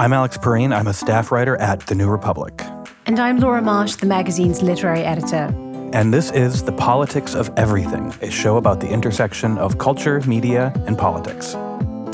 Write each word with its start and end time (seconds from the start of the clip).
I'm 0.00 0.14
Alex 0.14 0.38
Pareene. 0.38 0.74
I'm 0.74 0.86
a 0.86 0.94
staff 0.94 1.30
writer 1.30 1.56
at 1.56 1.80
The 1.80 1.94
New 1.94 2.08
Republic. 2.08 2.62
And 3.04 3.20
I'm 3.20 3.36
Laura 3.36 3.60
Marsh, 3.60 3.96
the 3.96 4.06
magazine's 4.06 4.62
literary 4.62 5.02
editor. 5.02 5.54
And 5.92 6.14
this 6.14 6.30
is 6.30 6.62
The 6.62 6.72
Politics 6.72 7.34
of 7.34 7.50
Everything, 7.58 8.10
a 8.22 8.30
show 8.30 8.56
about 8.56 8.80
the 8.80 8.88
intersection 8.88 9.58
of 9.58 9.76
culture, 9.76 10.22
media, 10.22 10.72
and 10.86 10.96
politics. 10.96 11.54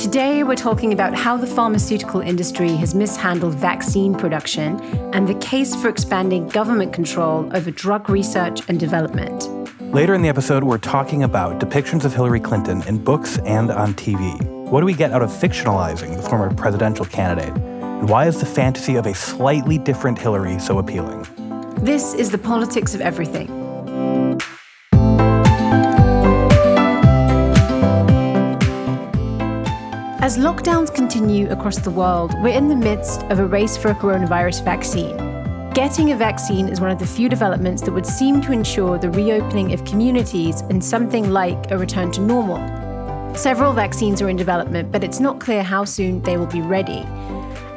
Today, 0.03 0.43
we're 0.43 0.57
talking 0.57 0.93
about 0.93 1.15
how 1.15 1.37
the 1.37 1.47
pharmaceutical 1.47 2.21
industry 2.21 2.71
has 2.71 2.93
mishandled 2.93 3.55
vaccine 3.55 4.17
production 4.17 4.81
and 5.15 5.29
the 5.29 5.35
case 5.35 5.77
for 5.77 5.89
expanding 5.89 6.49
government 6.49 6.93
control 6.93 7.49
over 7.57 7.71
drug 7.71 8.11
research 8.11 8.63
and 8.67 8.81
development. 8.81 9.49
Later 9.95 10.13
in 10.13 10.23
the 10.23 10.29
episode, 10.29 10.65
we're 10.65 10.79
talking 10.79 11.23
about 11.23 11.61
depictions 11.61 12.05
of 12.05 12.13
Hillary 12.13 12.41
Clinton 12.41 12.83
in 12.89 12.99
books 12.99 13.39
and 13.45 13.71
on 13.71 13.95
TV. 13.95 14.43
What 14.67 14.81
do 14.81 14.87
we 14.87 14.95
get 14.95 15.13
out 15.13 15.23
of 15.23 15.31
fictionalizing 15.31 16.17
the 16.17 16.23
former 16.23 16.53
presidential 16.53 17.05
candidate? 17.05 17.55
And 17.99 18.11
why 18.11 18.27
is 18.27 18.39
the 18.39 18.47
fantasy 18.47 18.97
of 18.97 19.07
a 19.07 19.15
slightly 19.15 19.79
different 19.79 20.19
Hillary 20.19 20.59
so 20.59 20.79
appealing? 20.79 21.27
This 21.79 22.13
is 22.13 22.31
the 22.31 22.39
politics 22.39 22.95
of 22.95 23.01
everything. 23.01 23.49
As 30.21 30.37
lockdowns 30.37 30.95
continue 30.95 31.49
across 31.51 31.79
the 31.79 31.91
world, 31.91 32.35
we're 32.43 32.57
in 32.57 32.69
the 32.69 32.77
midst 32.77 33.23
of 33.25 33.39
a 33.39 33.47
race 33.47 33.77
for 33.77 33.89
a 33.89 33.95
coronavirus 33.95 34.63
vaccine. 34.65 35.17
Getting 35.73 36.13
a 36.13 36.17
vaccine 36.17 36.69
is 36.69 36.81
one 36.81 36.91
of 36.91 36.99
the 36.99 37.07
few 37.07 37.29
developments 37.29 37.81
that 37.83 37.93
would 37.93 38.07
seem 38.07 38.41
to 38.43 38.53
ensure 38.53 38.99
the 38.99 39.11
reopening 39.11 39.73
of 39.73 39.85
communities 39.85 40.61
and 40.63 40.85
something 40.85 41.31
like 41.31 41.71
a 41.71 41.79
return 41.79 42.11
to 42.13 42.21
normal. 42.21 42.59
Several 43.37 43.73
vaccines 43.73 44.21
are 44.21 44.29
in 44.29 44.37
development, 44.37 44.91
but 44.91 45.05
it's 45.05 45.21
not 45.21 45.41
clear 45.41 45.63
how 45.63 45.85
soon 45.85 46.21
they 46.23 46.37
will 46.37 46.47
be 46.47 46.61
ready. 46.61 47.07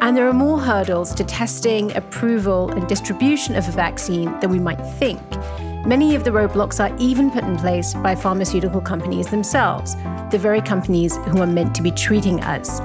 And 0.02 0.16
there 0.16 0.28
are 0.28 0.34
more 0.34 0.60
hurdles 0.60 1.14
to 1.16 1.24
testing, 1.26 1.96
approval, 1.96 2.72
and 2.72 2.88
distribution 2.88 3.56
of 3.56 3.68
a 3.68 3.72
vaccine 3.72 4.40
than 4.40 4.50
we 4.50 4.60
might 4.60 4.82
think. 4.98 5.22
Many 5.86 6.16
of 6.16 6.24
the 6.24 6.32
roadblocks 6.32 6.80
are 6.80 6.96
even 7.00 7.30
put 7.30 7.44
in 7.44 7.58
place 7.58 7.94
by 7.96 8.16
pharmaceutical 8.16 8.80
companies 8.80 9.28
themselves, 9.28 9.96
the 10.32 10.38
very 10.40 10.62
companies 10.62 11.18
who 11.28 11.42
are 11.42 11.48
meant 11.48 11.76
to 11.76 11.82
be 11.82 11.92
treating 11.92 12.42
us. 12.42 12.80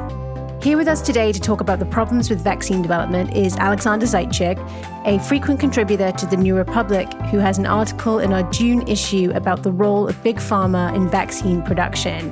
Here 0.64 0.76
with 0.76 0.88
us 0.88 1.02
today 1.02 1.30
to 1.30 1.40
talk 1.40 1.60
about 1.60 1.78
the 1.78 1.84
problems 1.84 2.30
with 2.30 2.40
vaccine 2.40 2.82
development 2.82 3.36
is 3.36 3.56
Alexander 3.58 4.06
Zaitchik, 4.06 4.58
a 5.06 5.18
frequent 5.20 5.60
contributor 5.60 6.10
to 6.10 6.26
the 6.26 6.36
New 6.36 6.56
Republic, 6.56 7.12
who 7.30 7.38
has 7.38 7.58
an 7.58 7.66
article 7.66 8.18
in 8.18 8.32
our 8.32 8.50
June 8.50 8.88
issue 8.88 9.30
about 9.34 9.62
the 9.62 9.70
role 9.70 10.08
of 10.08 10.20
big 10.22 10.36
pharma 10.36 10.94
in 10.94 11.08
vaccine 11.08 11.62
production. 11.62 12.30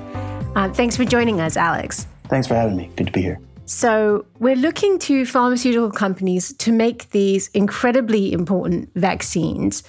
Uh, 0.57 0.73
thanks 0.73 0.97
for 0.97 1.05
joining 1.05 1.41
us, 1.41 1.57
Alex. 1.57 2.07
Thanks 2.29 2.47
for 2.47 2.55
having 2.55 2.77
me. 2.77 2.91
Good 2.97 3.07
to 3.07 3.13
be 3.13 3.23
here. 3.23 3.39
So, 3.75 4.27
we're 4.39 4.55
looking 4.55 4.99
to 4.99 5.25
pharmaceutical 5.25 5.91
companies 5.91 6.53
to 6.59 6.71
make 6.71 7.11
these 7.13 7.49
incredibly 7.55 8.31
important 8.31 8.91
vaccines. 8.95 9.83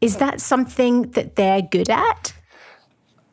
Is 0.00 0.16
that 0.16 0.40
something 0.40 1.10
that 1.10 1.36
they're 1.36 1.60
good 1.60 1.90
at? 1.90 2.32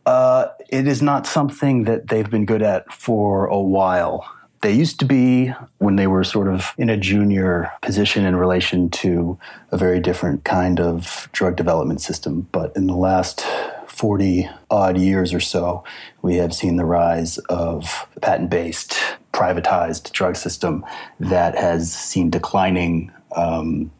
Uh, 0.05 0.47
it 0.67 0.87
is 0.87 1.01
not 1.01 1.25
something 1.25 1.85
that 1.85 2.09
they've 2.09 2.29
been 2.29 2.45
good 2.45 2.61
at 2.61 2.91
for 2.91 3.45
a 3.45 3.61
while. 3.61 4.29
They 4.61 4.73
used 4.73 4.99
to 4.99 5.05
be 5.05 5.53
when 5.77 5.95
they 5.95 6.05
were 6.05 6.25
sort 6.25 6.49
of 6.49 6.73
in 6.77 6.89
a 6.89 6.97
junior 6.97 7.71
position 7.81 8.25
in 8.25 8.35
relation 8.35 8.89
to 8.89 9.39
a 9.71 9.77
very 9.77 10.01
different 10.01 10.43
kind 10.43 10.81
of 10.81 11.29
drug 11.31 11.55
development 11.55 12.01
system. 12.01 12.45
But 12.51 12.75
in 12.75 12.87
the 12.87 12.97
last 12.97 13.45
40 13.87 14.49
odd 14.69 14.97
years 14.97 15.33
or 15.33 15.39
so, 15.39 15.85
we 16.21 16.35
have 16.35 16.53
seen 16.53 16.75
the 16.75 16.83
rise 16.83 17.37
of 17.49 18.05
patent 18.21 18.49
based, 18.49 18.99
privatized 19.33 20.11
drug 20.11 20.35
system 20.35 20.85
that 21.19 21.55
has 21.57 21.91
seen 21.91 22.29
declining 22.29 23.11
um, 23.35 23.91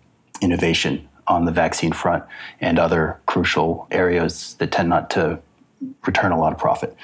innovation 0.42 1.08
on 1.28 1.46
the 1.46 1.52
vaccine 1.52 1.94
front 1.94 2.24
and 2.60 2.78
other 2.78 3.20
crucial 3.26 3.88
areas 3.92 4.56
that 4.56 4.72
tend 4.72 4.90
not 4.90 5.10
to 5.10 5.40
return 6.06 6.32
a 6.32 6.40
lot 6.40 6.52
of 6.52 6.60
profit. 6.60 6.96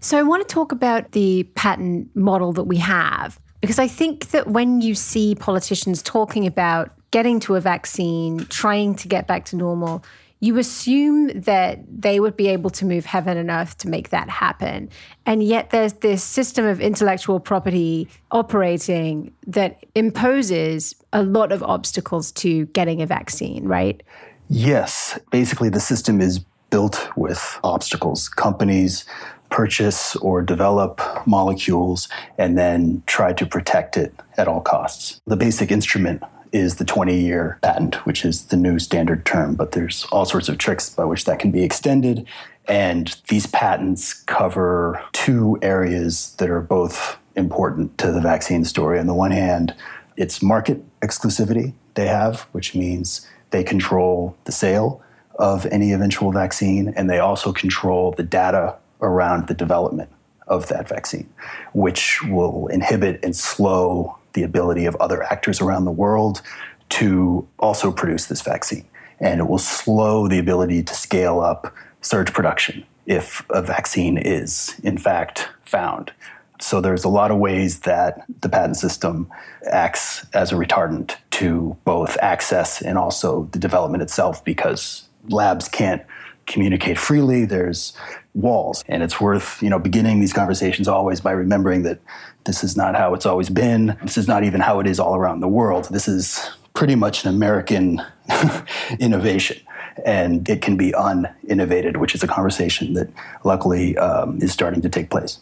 So, 0.00 0.18
I 0.18 0.22
want 0.22 0.46
to 0.46 0.52
talk 0.52 0.70
about 0.70 1.12
the 1.12 1.44
patent 1.54 2.14
model 2.14 2.52
that 2.52 2.64
we 2.64 2.76
have, 2.76 3.40
because 3.60 3.78
I 3.78 3.88
think 3.88 4.30
that 4.30 4.48
when 4.48 4.80
you 4.80 4.94
see 4.94 5.34
politicians 5.34 6.02
talking 6.02 6.46
about 6.46 6.92
getting 7.10 7.40
to 7.40 7.54
a 7.54 7.60
vaccine, 7.60 8.44
trying 8.46 8.94
to 8.96 9.08
get 9.08 9.26
back 9.26 9.44
to 9.46 9.56
normal, 9.56 10.04
you 10.44 10.58
assume 10.58 11.28
that 11.40 11.78
they 11.88 12.20
would 12.20 12.36
be 12.36 12.48
able 12.48 12.68
to 12.68 12.84
move 12.84 13.06
heaven 13.06 13.38
and 13.38 13.48
earth 13.48 13.78
to 13.78 13.88
make 13.88 14.10
that 14.10 14.28
happen. 14.28 14.90
And 15.24 15.42
yet 15.42 15.70
there's 15.70 15.94
this 15.94 16.22
system 16.22 16.66
of 16.66 16.82
intellectual 16.82 17.40
property 17.40 18.08
operating 18.30 19.32
that 19.46 19.82
imposes 19.94 20.96
a 21.14 21.22
lot 21.22 21.50
of 21.50 21.62
obstacles 21.62 22.30
to 22.32 22.66
getting 22.66 23.00
a 23.00 23.06
vaccine, 23.06 23.64
right? 23.64 24.02
Yes. 24.50 25.18
Basically, 25.30 25.70
the 25.70 25.80
system 25.80 26.20
is 26.20 26.40
built 26.68 27.08
with 27.16 27.58
obstacles. 27.64 28.28
Companies 28.28 29.06
purchase 29.48 30.14
or 30.16 30.42
develop 30.42 31.00
molecules 31.26 32.06
and 32.36 32.58
then 32.58 33.02
try 33.06 33.32
to 33.32 33.46
protect 33.46 33.96
it 33.96 34.12
at 34.36 34.46
all 34.46 34.60
costs. 34.60 35.22
The 35.26 35.36
basic 35.36 35.70
instrument 35.70 36.22
is 36.54 36.76
the 36.76 36.84
20 36.84 37.18
year 37.18 37.58
patent, 37.62 37.96
which 38.06 38.24
is 38.24 38.46
the 38.46 38.56
new 38.56 38.78
standard 38.78 39.26
term, 39.26 39.56
but 39.56 39.72
there's 39.72 40.04
all 40.12 40.24
sorts 40.24 40.48
of 40.48 40.56
tricks 40.56 40.88
by 40.88 41.04
which 41.04 41.24
that 41.24 41.40
can 41.40 41.50
be 41.50 41.64
extended. 41.64 42.24
And 42.68 43.14
these 43.28 43.46
patents 43.46 44.14
cover 44.14 45.02
two 45.12 45.58
areas 45.60 46.34
that 46.38 46.48
are 46.48 46.60
both 46.60 47.18
important 47.34 47.98
to 47.98 48.12
the 48.12 48.20
vaccine 48.20 48.64
story. 48.64 49.00
On 49.00 49.08
the 49.08 49.14
one 49.14 49.32
hand, 49.32 49.74
it's 50.16 50.40
market 50.40 50.80
exclusivity 51.00 51.74
they 51.94 52.06
have, 52.06 52.42
which 52.52 52.74
means 52.74 53.28
they 53.50 53.64
control 53.64 54.36
the 54.44 54.52
sale 54.52 55.02
of 55.40 55.66
any 55.66 55.90
eventual 55.92 56.30
vaccine, 56.30 56.94
and 56.96 57.10
they 57.10 57.18
also 57.18 57.52
control 57.52 58.12
the 58.12 58.22
data 58.22 58.76
around 59.02 59.48
the 59.48 59.54
development 59.54 60.08
of 60.46 60.68
that 60.68 60.88
vaccine, 60.88 61.28
which 61.72 62.22
will 62.22 62.68
inhibit 62.68 63.18
and 63.24 63.34
slow 63.34 64.16
the 64.34 64.42
ability 64.42 64.84
of 64.86 64.94
other 64.96 65.22
actors 65.22 65.60
around 65.60 65.84
the 65.84 65.90
world 65.90 66.42
to 66.90 67.46
also 67.58 67.90
produce 67.90 68.26
this 68.26 68.42
vaccine. 68.42 68.84
And 69.20 69.40
it 69.40 69.44
will 69.44 69.58
slow 69.58 70.28
the 70.28 70.38
ability 70.38 70.82
to 70.82 70.94
scale 70.94 71.40
up 71.40 71.74
surge 72.02 72.32
production 72.32 72.84
if 73.06 73.44
a 73.50 73.62
vaccine 73.62 74.18
is, 74.18 74.78
in 74.82 74.98
fact, 74.98 75.48
found. 75.64 76.12
So 76.60 76.80
there's 76.80 77.04
a 77.04 77.08
lot 77.08 77.30
of 77.30 77.38
ways 77.38 77.80
that 77.80 78.24
the 78.40 78.48
patent 78.48 78.76
system 78.76 79.28
acts 79.70 80.24
as 80.32 80.52
a 80.52 80.54
retardant 80.54 81.16
to 81.32 81.76
both 81.84 82.16
access 82.22 82.80
and 82.80 82.96
also 82.96 83.48
the 83.52 83.58
development 83.58 84.02
itself 84.02 84.44
because 84.44 85.08
labs 85.28 85.68
can't 85.68 86.02
communicate 86.46 86.98
freely. 86.98 87.44
There's 87.44 87.92
walls. 88.34 88.84
And 88.88 89.02
it's 89.02 89.20
worth, 89.20 89.62
you 89.62 89.70
know, 89.70 89.78
beginning 89.78 90.20
these 90.20 90.32
conversations 90.32 90.88
always 90.88 91.20
by 91.20 91.32
remembering 91.32 91.82
that 91.84 92.00
this 92.44 92.62
is 92.62 92.76
not 92.76 92.94
how 92.94 93.14
it's 93.14 93.26
always 93.26 93.48
been. 93.48 93.96
This 94.02 94.18
is 94.18 94.28
not 94.28 94.44
even 94.44 94.60
how 94.60 94.80
it 94.80 94.86
is 94.86 95.00
all 95.00 95.14
around 95.14 95.40
the 95.40 95.48
world. 95.48 95.88
This 95.90 96.08
is 96.08 96.50
pretty 96.74 96.96
much 96.96 97.24
an 97.24 97.34
American 97.34 98.02
innovation. 98.98 99.60
And 100.04 100.48
it 100.48 100.60
can 100.60 100.76
be 100.76 100.90
uninnovated, 100.92 101.98
which 101.98 102.14
is 102.14 102.22
a 102.22 102.26
conversation 102.26 102.94
that 102.94 103.08
luckily 103.44 103.96
um, 103.96 104.38
is 104.42 104.52
starting 104.52 104.82
to 104.82 104.88
take 104.88 105.08
place. 105.08 105.38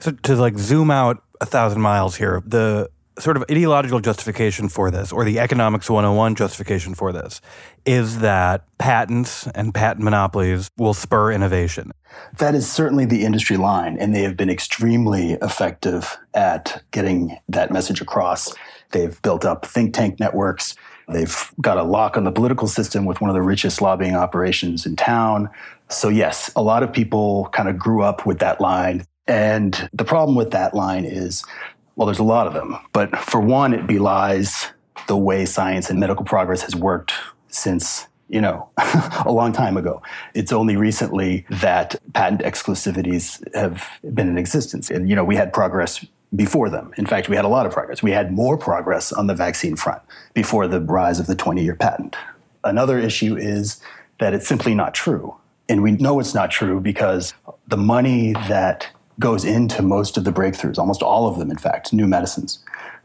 So 0.00 0.10
to 0.10 0.34
like 0.34 0.58
zoom 0.58 0.90
out 0.90 1.22
a 1.40 1.46
thousand 1.46 1.80
miles 1.80 2.16
here, 2.16 2.42
the 2.44 2.90
sort 3.18 3.36
of 3.36 3.44
ideological 3.50 4.00
justification 4.00 4.68
for 4.68 4.90
this, 4.90 5.12
or 5.12 5.24
the 5.24 5.38
economics 5.38 5.88
101 5.88 6.34
justification 6.34 6.94
for 6.94 7.12
this, 7.12 7.40
is 7.86 8.18
that 8.20 8.64
patents 8.78 9.46
and 9.54 9.72
patent 9.72 10.04
monopolies 10.04 10.70
will 10.76 10.94
spur 10.94 11.32
innovation. 11.32 11.92
That 12.38 12.54
is 12.54 12.70
certainly 12.70 13.04
the 13.04 13.24
industry 13.24 13.56
line, 13.56 13.96
and 13.98 14.14
they 14.14 14.22
have 14.22 14.36
been 14.36 14.50
extremely 14.50 15.32
effective 15.42 16.16
at 16.34 16.82
getting 16.90 17.38
that 17.48 17.70
message 17.70 18.00
across. 18.00 18.52
They've 18.90 19.20
built 19.22 19.44
up 19.44 19.66
think 19.66 19.94
tank 19.94 20.18
networks. 20.20 20.74
They've 21.08 21.52
got 21.60 21.76
a 21.76 21.82
lock 21.82 22.16
on 22.16 22.24
the 22.24 22.32
political 22.32 22.66
system 22.66 23.04
with 23.04 23.20
one 23.20 23.28
of 23.28 23.34
the 23.34 23.42
richest 23.42 23.82
lobbying 23.82 24.16
operations 24.16 24.86
in 24.86 24.96
town. 24.96 25.50
So, 25.88 26.08
yes, 26.08 26.50
a 26.56 26.62
lot 26.62 26.82
of 26.82 26.92
people 26.92 27.48
kind 27.52 27.68
of 27.68 27.78
grew 27.78 28.02
up 28.02 28.24
with 28.24 28.38
that 28.38 28.60
line. 28.60 29.04
And 29.26 29.88
the 29.92 30.04
problem 30.04 30.36
with 30.36 30.50
that 30.50 30.74
line 30.74 31.04
is 31.04 31.44
well, 31.96 32.06
there's 32.06 32.18
a 32.18 32.24
lot 32.24 32.46
of 32.46 32.54
them. 32.54 32.76
But 32.92 33.16
for 33.18 33.40
one, 33.40 33.72
it 33.72 33.86
belies 33.86 34.70
the 35.06 35.16
way 35.16 35.44
science 35.44 35.90
and 35.90 36.00
medical 36.00 36.24
progress 36.24 36.62
has 36.62 36.74
worked 36.74 37.12
since 37.48 38.08
you 38.28 38.40
know, 38.40 38.68
a 38.78 39.30
long 39.30 39.52
time 39.52 39.76
ago. 39.76 40.02
It's 40.34 40.52
only 40.52 40.76
recently 40.76 41.46
that 41.50 41.96
patent 42.14 42.40
exclusivities 42.40 43.42
have 43.54 43.86
been 44.12 44.28
in 44.28 44.38
existence. 44.38 44.90
And, 44.90 45.08
you 45.08 45.14
know, 45.14 45.24
we 45.24 45.36
had 45.36 45.52
progress 45.52 46.04
before 46.34 46.68
them. 46.68 46.92
In 46.96 47.06
fact, 47.06 47.28
we 47.28 47.36
had 47.36 47.44
a 47.44 47.48
lot 47.48 47.66
of 47.66 47.72
progress. 47.72 48.02
We 48.02 48.10
had 48.10 48.32
more 48.32 48.56
progress 48.56 49.12
on 49.12 49.26
the 49.26 49.34
vaccine 49.34 49.76
front 49.76 50.02
before 50.32 50.66
the 50.66 50.80
rise 50.80 51.20
of 51.20 51.26
the 51.26 51.36
20 51.36 51.62
year 51.62 51.76
patent. 51.76 52.16
Another 52.64 52.98
issue 52.98 53.36
is 53.36 53.80
that 54.20 54.34
it's 54.34 54.48
simply 54.48 54.74
not 54.74 54.94
true. 54.94 55.36
And 55.68 55.82
we 55.82 55.92
know 55.92 56.18
it's 56.18 56.34
not 56.34 56.50
true 56.50 56.80
because 56.80 57.34
the 57.68 57.76
money 57.76 58.32
that 58.32 58.88
goes 59.18 59.44
into 59.44 59.82
most 59.82 60.16
of 60.16 60.24
the 60.24 60.32
breakthroughs, 60.32 60.78
almost 60.78 61.02
all 61.02 61.28
of 61.28 61.38
them, 61.38 61.50
in 61.50 61.56
fact, 61.56 61.92
new 61.92 62.06
medicines 62.06 62.58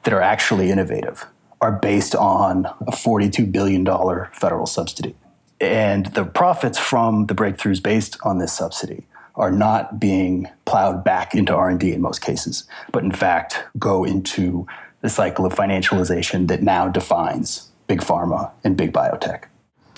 that 0.04 0.14
are 0.14 0.22
actually 0.22 0.72
innovative, 0.72 1.26
are 1.62 1.72
based 1.72 2.16
on 2.16 2.66
a 2.88 2.92
$42 2.92 3.52
billion 3.52 3.86
federal 4.32 4.66
subsidy. 4.66 5.16
And 5.60 6.08
the 6.08 6.24
profits 6.24 6.78
from 6.78 7.26
the 7.26 7.36
breakthroughs 7.36 7.84
based 7.84 8.18
on 8.24 8.38
this 8.38 8.54
subsidy 8.54 9.06
are 9.36 9.52
not 9.52 10.00
being 10.00 10.48
plowed 10.66 11.04
back 11.04 11.36
into 11.36 11.54
R&D 11.54 11.94
in 11.94 12.02
most 12.02 12.22
cases, 12.22 12.66
but 12.92 13.04
in 13.04 13.12
fact 13.12 13.64
go 13.78 14.04
into 14.04 14.68
the 15.02 15.10
cycle 15.10 15.46
of 15.46 15.54
financialization 15.54 16.48
that 16.48 16.62
now 16.62 16.88
defines 16.88 17.70
big 17.88 18.02
pharma 18.02 18.52
and 18.64 18.76
big 18.76 18.92
biotech. 18.92 19.46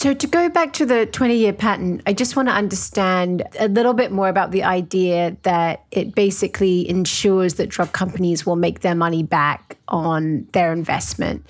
So, 0.02 0.16
to 0.16 0.26
go 0.26 0.50
back 0.50 0.74
to 0.74 0.86
the 0.88 1.06
20 1.06 1.36
year 1.36 1.54
patent, 1.54 2.02
I 2.08 2.14
just 2.14 2.36
want 2.36 2.48
to 2.48 2.56
understand 2.56 3.44
a 3.60 3.68
little 3.68 3.94
bit 3.94 4.12
more 4.12 4.30
about 4.30 4.50
the 4.50 4.64
idea 4.64 5.38
that 5.44 5.86
it 5.92 6.16
basically 6.16 6.90
ensures 6.90 7.54
that 7.56 7.70
drug 7.70 7.92
companies 7.92 8.44
will 8.44 8.56
make 8.56 8.80
their 8.80 8.96
money 8.96 9.22
back 9.22 9.78
on 9.90 10.48
their 10.54 10.74
investment. 10.74 11.46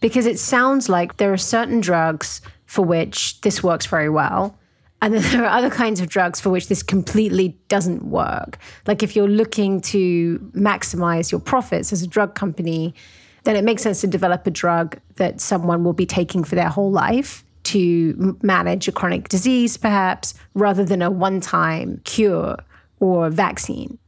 Because 0.00 0.26
it 0.26 0.38
sounds 0.38 0.88
like 0.88 1.16
there 1.16 1.32
are 1.32 1.36
certain 1.36 1.80
drugs 1.80 2.40
for 2.66 2.84
which 2.84 3.40
this 3.40 3.64
works 3.64 3.86
very 3.86 4.08
well. 4.08 4.56
And 5.00 5.12
then 5.14 5.22
there 5.32 5.44
are 5.44 5.58
other 5.58 5.68
kinds 5.68 6.00
of 6.00 6.08
drugs 6.08 6.40
for 6.40 6.50
which 6.50 6.68
this 6.68 6.84
completely 6.84 7.58
doesn't 7.66 8.04
work. 8.04 8.58
Like 8.86 9.02
if 9.02 9.16
you're 9.16 9.26
looking 9.26 9.80
to 9.80 10.38
maximize 10.54 11.32
your 11.32 11.40
profits 11.40 11.92
as 11.92 12.00
a 12.00 12.06
drug 12.06 12.36
company, 12.36 12.94
then 13.42 13.56
it 13.56 13.64
makes 13.64 13.82
sense 13.82 14.02
to 14.02 14.06
develop 14.06 14.46
a 14.46 14.52
drug 14.52 15.00
that 15.16 15.40
someone 15.40 15.82
will 15.82 15.92
be 15.92 16.06
taking 16.06 16.44
for 16.44 16.54
their 16.54 16.68
whole 16.68 16.92
life 16.92 17.42
to 17.64 18.38
manage 18.42 18.88
a 18.88 18.92
chronic 18.92 19.28
disease, 19.28 19.76
perhaps, 19.76 20.34
rather 20.54 20.84
than 20.84 21.02
a 21.02 21.10
one 21.10 21.40
time 21.40 22.00
cure 22.04 22.58
or 23.00 23.30
vaccine. 23.30 23.98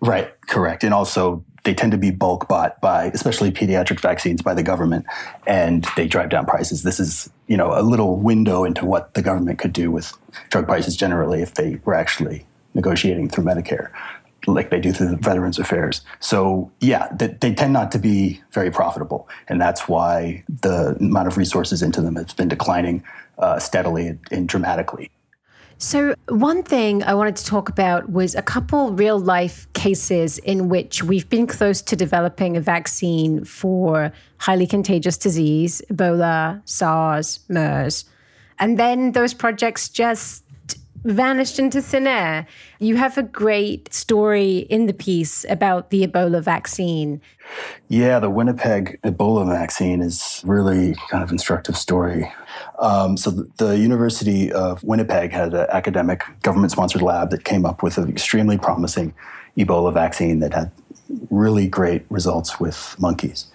Right, 0.00 0.32
correct. 0.42 0.84
And 0.84 0.92
also, 0.92 1.44
they 1.64 1.74
tend 1.74 1.92
to 1.92 1.98
be 1.98 2.10
bulk 2.10 2.48
bought 2.48 2.80
by, 2.80 3.06
especially 3.06 3.50
pediatric 3.50 4.00
vaccines, 4.00 4.40
by 4.40 4.54
the 4.54 4.62
government, 4.62 5.04
and 5.46 5.86
they 5.96 6.06
drive 6.06 6.28
down 6.28 6.46
prices. 6.46 6.84
This 6.84 7.00
is, 7.00 7.28
you 7.48 7.56
know, 7.56 7.76
a 7.76 7.82
little 7.82 8.16
window 8.16 8.64
into 8.64 8.84
what 8.86 9.14
the 9.14 9.22
government 9.22 9.58
could 9.58 9.72
do 9.72 9.90
with 9.90 10.12
drug 10.50 10.66
prices 10.66 10.96
generally 10.96 11.42
if 11.42 11.54
they 11.54 11.80
were 11.84 11.94
actually 11.94 12.46
negotiating 12.74 13.28
through 13.28 13.44
Medicare 13.44 13.90
like 14.46 14.70
they 14.70 14.80
do 14.80 14.92
through 14.92 15.08
the 15.08 15.16
Veterans 15.16 15.58
Affairs. 15.58 16.02
So, 16.20 16.70
yeah, 16.80 17.08
they, 17.12 17.28
they, 17.28 17.54
tend 17.54 17.72
not 17.72 17.90
to 17.92 17.98
be 17.98 18.40
very 18.52 18.70
profitable. 18.70 19.28
And 19.48 19.60
that's 19.60 19.88
why 19.88 20.44
the 20.48 20.96
amount 21.00 21.28
of 21.28 21.36
resources 21.36 21.82
into 21.82 22.00
them 22.00 22.16
has 22.16 22.32
been 22.32 22.48
declining 22.48 23.02
uh, 23.38 23.58
steadily 23.58 24.18
and 24.30 24.48
dramatically. 24.48 25.10
So, 25.78 26.14
one 26.28 26.62
thing 26.62 27.02
I 27.02 27.12
wanted 27.12 27.36
to 27.36 27.44
talk 27.44 27.68
about 27.68 28.10
was 28.10 28.34
a 28.34 28.40
couple 28.40 28.92
real 28.92 29.18
life 29.18 29.70
cases 29.74 30.38
in 30.38 30.70
which 30.70 31.02
we've 31.02 31.28
been 31.28 31.46
close 31.46 31.82
to 31.82 31.96
developing 31.96 32.56
a 32.56 32.62
vaccine 32.62 33.44
for 33.44 34.10
highly 34.38 34.66
contagious 34.66 35.18
disease, 35.18 35.82
Ebola, 35.90 36.62
SARS, 36.64 37.40
MERS. 37.50 38.06
And 38.58 38.78
then 38.78 39.12
those 39.12 39.34
projects 39.34 39.90
just 39.90 40.44
vanished 41.06 41.58
into 41.58 41.80
thin 41.80 42.06
air. 42.06 42.46
You 42.78 42.96
have 42.96 43.16
a 43.16 43.22
great 43.22 43.92
story 43.92 44.58
in 44.58 44.86
the 44.86 44.92
piece 44.92 45.44
about 45.48 45.90
the 45.90 46.06
Ebola 46.06 46.42
vaccine. 46.42 47.20
Yeah, 47.88 48.18
the 48.18 48.30
Winnipeg 48.30 48.98
Ebola 49.02 49.46
vaccine 49.46 50.02
is 50.02 50.42
really 50.44 50.94
kind 51.10 51.22
of 51.22 51.30
instructive 51.30 51.76
story. 51.76 52.32
Um, 52.78 53.16
so 53.16 53.30
the, 53.30 53.50
the, 53.58 53.78
University 53.78 54.52
of 54.52 54.82
Winnipeg 54.82 55.30
had 55.30 55.54
an 55.54 55.66
academic 55.70 56.22
government-sponsored 56.42 57.02
lab 57.02 57.30
that 57.30 57.44
came 57.44 57.64
up 57.64 57.82
with 57.82 57.98
an 57.98 58.08
extremely 58.08 58.58
promising 58.58 59.14
Ebola 59.56 59.92
vaccine 59.92 60.40
that 60.40 60.52
had 60.52 60.70
really 61.30 61.68
great 61.68 62.04
results 62.10 62.58
with 62.58 62.96
monkeys. 62.98 63.46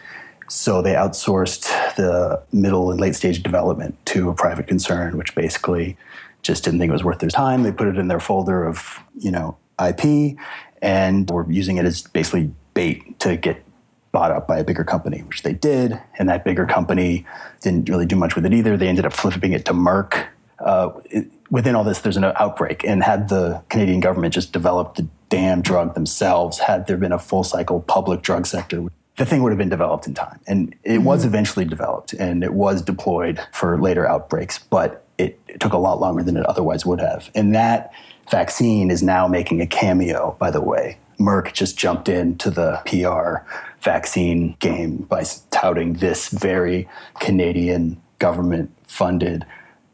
So 0.47 0.81
they 0.81 0.93
outsourced 0.93 1.95
the 1.95 2.41
middle 2.51 2.91
and 2.91 2.99
late 2.99 3.15
stage 3.15 3.41
development 3.41 3.97
to 4.07 4.29
a 4.29 4.33
private 4.33 4.67
concern, 4.67 5.17
which 5.17 5.33
basically 5.35 5.97
just 6.41 6.63
didn't 6.63 6.79
think 6.79 6.89
it 6.89 6.93
was 6.93 7.03
worth 7.03 7.19
their 7.19 7.29
time. 7.29 7.63
They 7.63 7.71
put 7.71 7.87
it 7.87 7.97
in 7.97 8.07
their 8.07 8.19
folder 8.19 8.65
of, 8.65 8.99
you 9.17 9.31
know, 9.31 9.57
IP 9.83 10.37
and 10.81 11.29
were 11.29 11.49
using 11.51 11.77
it 11.77 11.85
as 11.85 12.01
basically 12.01 12.51
bait 12.73 13.19
to 13.19 13.37
get 13.37 13.63
bought 14.11 14.31
up 14.31 14.47
by 14.47 14.59
a 14.59 14.63
bigger 14.63 14.83
company, 14.83 15.21
which 15.21 15.43
they 15.43 15.53
did. 15.53 15.99
And 16.17 16.27
that 16.29 16.43
bigger 16.43 16.65
company 16.65 17.25
didn't 17.61 17.89
really 17.89 18.05
do 18.05 18.15
much 18.15 18.35
with 18.35 18.45
it 18.45 18.53
either. 18.53 18.75
They 18.75 18.87
ended 18.87 19.05
up 19.05 19.13
flipping 19.13 19.53
it 19.53 19.65
to 19.65 19.73
Merck. 19.73 20.27
Uh, 20.59 20.91
it, 21.05 21.27
within 21.49 21.75
all 21.75 21.83
this, 21.83 22.01
there's 22.01 22.17
an 22.17 22.25
outbreak. 22.25 22.83
And 22.83 23.03
had 23.03 23.29
the 23.29 23.63
Canadian 23.69 23.99
government 23.99 24.33
just 24.33 24.51
developed 24.51 24.97
the 24.97 25.07
damn 25.29 25.61
drug 25.61 25.93
themselves, 25.93 26.59
had 26.59 26.87
there 26.87 26.97
been 26.97 27.13
a 27.13 27.19
full 27.19 27.43
cycle 27.43 27.79
public 27.79 28.21
drug 28.21 28.45
sector, 28.45 28.85
the 29.21 29.25
thing 29.27 29.43
would 29.43 29.51
have 29.51 29.59
been 29.59 29.69
developed 29.69 30.07
in 30.07 30.15
time. 30.15 30.39
And 30.47 30.73
it 30.83 30.93
mm-hmm. 30.93 31.03
was 31.03 31.25
eventually 31.25 31.63
developed 31.63 32.13
and 32.13 32.43
it 32.43 32.55
was 32.55 32.81
deployed 32.81 33.39
for 33.53 33.79
later 33.79 34.07
outbreaks. 34.07 34.57
But 34.57 35.05
it, 35.19 35.39
it 35.47 35.59
took 35.59 35.73
a 35.73 35.77
lot 35.77 35.99
longer 35.99 36.23
than 36.23 36.37
it 36.37 36.45
otherwise 36.47 36.87
would 36.87 36.99
have. 36.99 37.29
And 37.35 37.53
that 37.53 37.93
vaccine 38.31 38.89
is 38.89 39.03
now 39.03 39.27
making 39.27 39.61
a 39.61 39.67
cameo, 39.67 40.35
by 40.39 40.49
the 40.49 40.59
way. 40.59 40.97
Merck 41.19 41.53
just 41.53 41.77
jumped 41.77 42.09
into 42.09 42.49
the 42.49 42.81
PR 42.87 43.47
vaccine 43.83 44.55
game 44.57 44.97
by 45.03 45.23
touting 45.51 45.93
this 45.93 46.29
very 46.29 46.89
Canadian 47.19 48.01
government 48.17 48.71
funded 48.87 49.45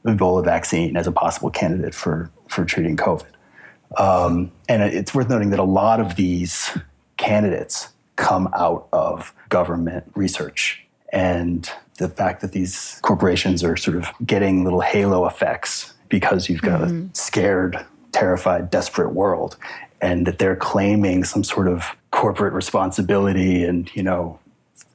Ebola 0.05 0.45
vaccine 0.45 0.95
as 0.95 1.05
a 1.05 1.11
possible 1.11 1.49
candidate 1.49 1.93
for, 1.93 2.31
for 2.47 2.63
treating 2.63 2.95
COVID. 2.95 3.27
Um, 3.97 4.53
and 4.69 4.83
it's 4.83 5.13
worth 5.13 5.27
noting 5.27 5.49
that 5.49 5.59
a 5.59 5.63
lot 5.63 5.99
of 5.99 6.15
these 6.15 6.71
candidates 7.17 7.89
come 8.17 8.49
out 8.53 8.89
of 8.91 9.33
government 9.47 10.11
research. 10.15 10.83
And 11.13 11.69
the 11.97 12.09
fact 12.09 12.41
that 12.41 12.51
these 12.51 12.99
corporations 13.01 13.63
are 13.63 13.77
sort 13.77 13.95
of 13.95 14.09
getting 14.25 14.63
little 14.63 14.81
halo 14.81 15.25
effects 15.25 15.93
because 16.09 16.49
you've 16.49 16.61
got 16.61 16.81
mm-hmm. 16.81 17.07
a 17.07 17.15
scared, 17.15 17.85
terrified, 18.11 18.69
desperate 18.69 19.13
world, 19.13 19.57
and 20.01 20.27
that 20.27 20.39
they're 20.39 20.55
claiming 20.55 21.23
some 21.23 21.43
sort 21.43 21.67
of 21.67 21.95
corporate 22.11 22.53
responsibility 22.53 23.63
and, 23.63 23.89
you 23.95 24.03
know, 24.03 24.39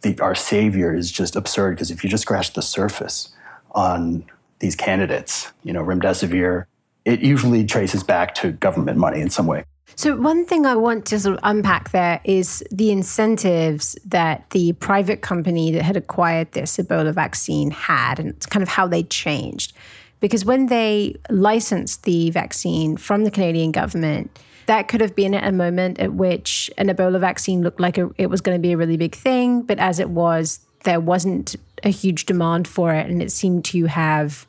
the, 0.02 0.18
our 0.20 0.34
savior 0.34 0.94
is 0.94 1.10
just 1.10 1.36
absurd 1.36 1.76
because 1.76 1.90
if 1.90 2.04
you 2.04 2.10
just 2.10 2.22
scratch 2.22 2.52
the 2.52 2.62
surface 2.62 3.32
on 3.72 4.24
these 4.58 4.76
candidates, 4.76 5.52
you 5.62 5.72
know, 5.72 5.82
remdesivir, 5.82 6.66
it 7.04 7.20
usually 7.20 7.64
traces 7.64 8.04
back 8.04 8.34
to 8.34 8.52
government 8.52 8.98
money 8.98 9.20
in 9.20 9.30
some 9.30 9.46
way. 9.46 9.64
So, 9.94 10.16
one 10.16 10.46
thing 10.46 10.64
I 10.64 10.74
want 10.74 11.06
to 11.06 11.20
sort 11.20 11.36
of 11.36 11.40
unpack 11.42 11.90
there 11.90 12.20
is 12.24 12.64
the 12.70 12.90
incentives 12.90 13.96
that 14.06 14.48
the 14.50 14.72
private 14.74 15.20
company 15.20 15.70
that 15.72 15.82
had 15.82 15.96
acquired 15.96 16.52
this 16.52 16.76
Ebola 16.76 17.12
vaccine 17.12 17.70
had, 17.70 18.18
and 18.18 18.38
kind 18.50 18.62
of 18.62 18.68
how 18.68 18.86
they 18.86 19.02
changed. 19.02 19.74
Because 20.20 20.44
when 20.44 20.66
they 20.66 21.16
licensed 21.30 22.04
the 22.04 22.30
vaccine 22.30 22.96
from 22.96 23.24
the 23.24 23.30
Canadian 23.30 23.72
government, 23.72 24.38
that 24.66 24.88
could 24.88 25.00
have 25.00 25.16
been 25.16 25.34
at 25.34 25.44
a 25.44 25.52
moment 25.52 25.98
at 25.98 26.14
which 26.14 26.70
an 26.78 26.88
Ebola 26.88 27.20
vaccine 27.20 27.62
looked 27.62 27.80
like 27.80 27.98
a, 27.98 28.08
it 28.16 28.28
was 28.28 28.40
going 28.40 28.56
to 28.56 28.62
be 28.62 28.72
a 28.72 28.76
really 28.76 28.96
big 28.96 29.14
thing. 29.14 29.62
But 29.62 29.78
as 29.78 29.98
it 29.98 30.10
was, 30.10 30.60
there 30.84 31.00
wasn't 31.00 31.56
a 31.82 31.90
huge 31.90 32.26
demand 32.26 32.68
for 32.68 32.94
it, 32.94 33.10
and 33.10 33.22
it 33.22 33.32
seemed 33.32 33.64
to 33.66 33.86
have 33.86 34.46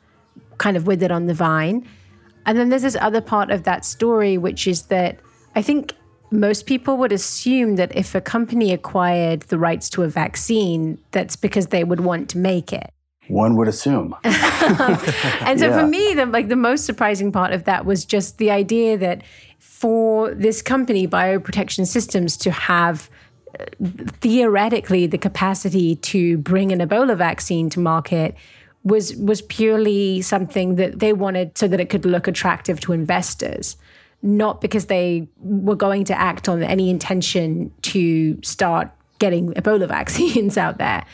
kind 0.58 0.76
of 0.76 0.86
withered 0.86 1.10
on 1.10 1.26
the 1.26 1.34
vine. 1.34 1.86
And 2.46 2.58
then 2.58 2.68
there's 2.68 2.82
this 2.82 2.96
other 3.00 3.20
part 3.20 3.50
of 3.50 3.64
that 3.64 3.84
story, 3.84 4.38
which 4.38 4.66
is 4.66 4.82
that 4.84 5.18
I 5.54 5.62
think 5.62 5.92
most 6.30 6.66
people 6.66 6.96
would 6.98 7.12
assume 7.12 7.76
that 7.76 7.94
if 7.96 8.14
a 8.14 8.20
company 8.20 8.72
acquired 8.72 9.42
the 9.42 9.58
rights 9.58 9.88
to 9.90 10.02
a 10.02 10.08
vaccine, 10.08 10.98
that's 11.12 11.36
because 11.36 11.68
they 11.68 11.84
would 11.84 12.00
want 12.00 12.28
to 12.30 12.38
make 12.38 12.72
it. 12.72 12.90
One 13.28 13.56
would 13.56 13.68
assume. 13.68 14.14
and 14.24 15.58
so 15.58 15.68
yeah. 15.68 15.80
for 15.80 15.86
me, 15.86 16.14
the 16.14 16.26
like 16.26 16.48
the 16.48 16.56
most 16.56 16.84
surprising 16.84 17.32
part 17.32 17.52
of 17.52 17.64
that 17.64 17.86
was 17.86 18.04
just 18.04 18.36
the 18.38 18.50
idea 18.50 18.98
that 18.98 19.22
for 19.58 20.34
this 20.34 20.60
company, 20.60 21.08
Bioprotection 21.08 21.86
Systems, 21.86 22.36
to 22.38 22.50
have 22.50 23.08
uh, 23.58 23.64
theoretically 24.20 25.06
the 25.06 25.16
capacity 25.16 25.96
to 25.96 26.36
bring 26.38 26.70
an 26.70 26.80
Ebola 26.80 27.16
vaccine 27.16 27.70
to 27.70 27.80
market 27.80 28.34
was 28.82 29.16
was 29.16 29.40
purely 29.40 30.20
something 30.20 30.74
that 30.74 30.98
they 30.98 31.14
wanted 31.14 31.56
so 31.56 31.66
that 31.66 31.80
it 31.80 31.88
could 31.88 32.04
look 32.04 32.28
attractive 32.28 32.78
to 32.80 32.92
investors 32.92 33.76
not 34.24 34.60
because 34.62 34.86
they 34.86 35.28
were 35.38 35.76
going 35.76 36.02
to 36.04 36.18
act 36.18 36.48
on 36.48 36.62
any 36.62 36.88
intention 36.88 37.70
to 37.82 38.40
start 38.42 38.90
getting 39.18 39.52
Ebola 39.52 39.86
vaccines 39.98 40.56
out 40.56 40.78
there. 40.78 41.04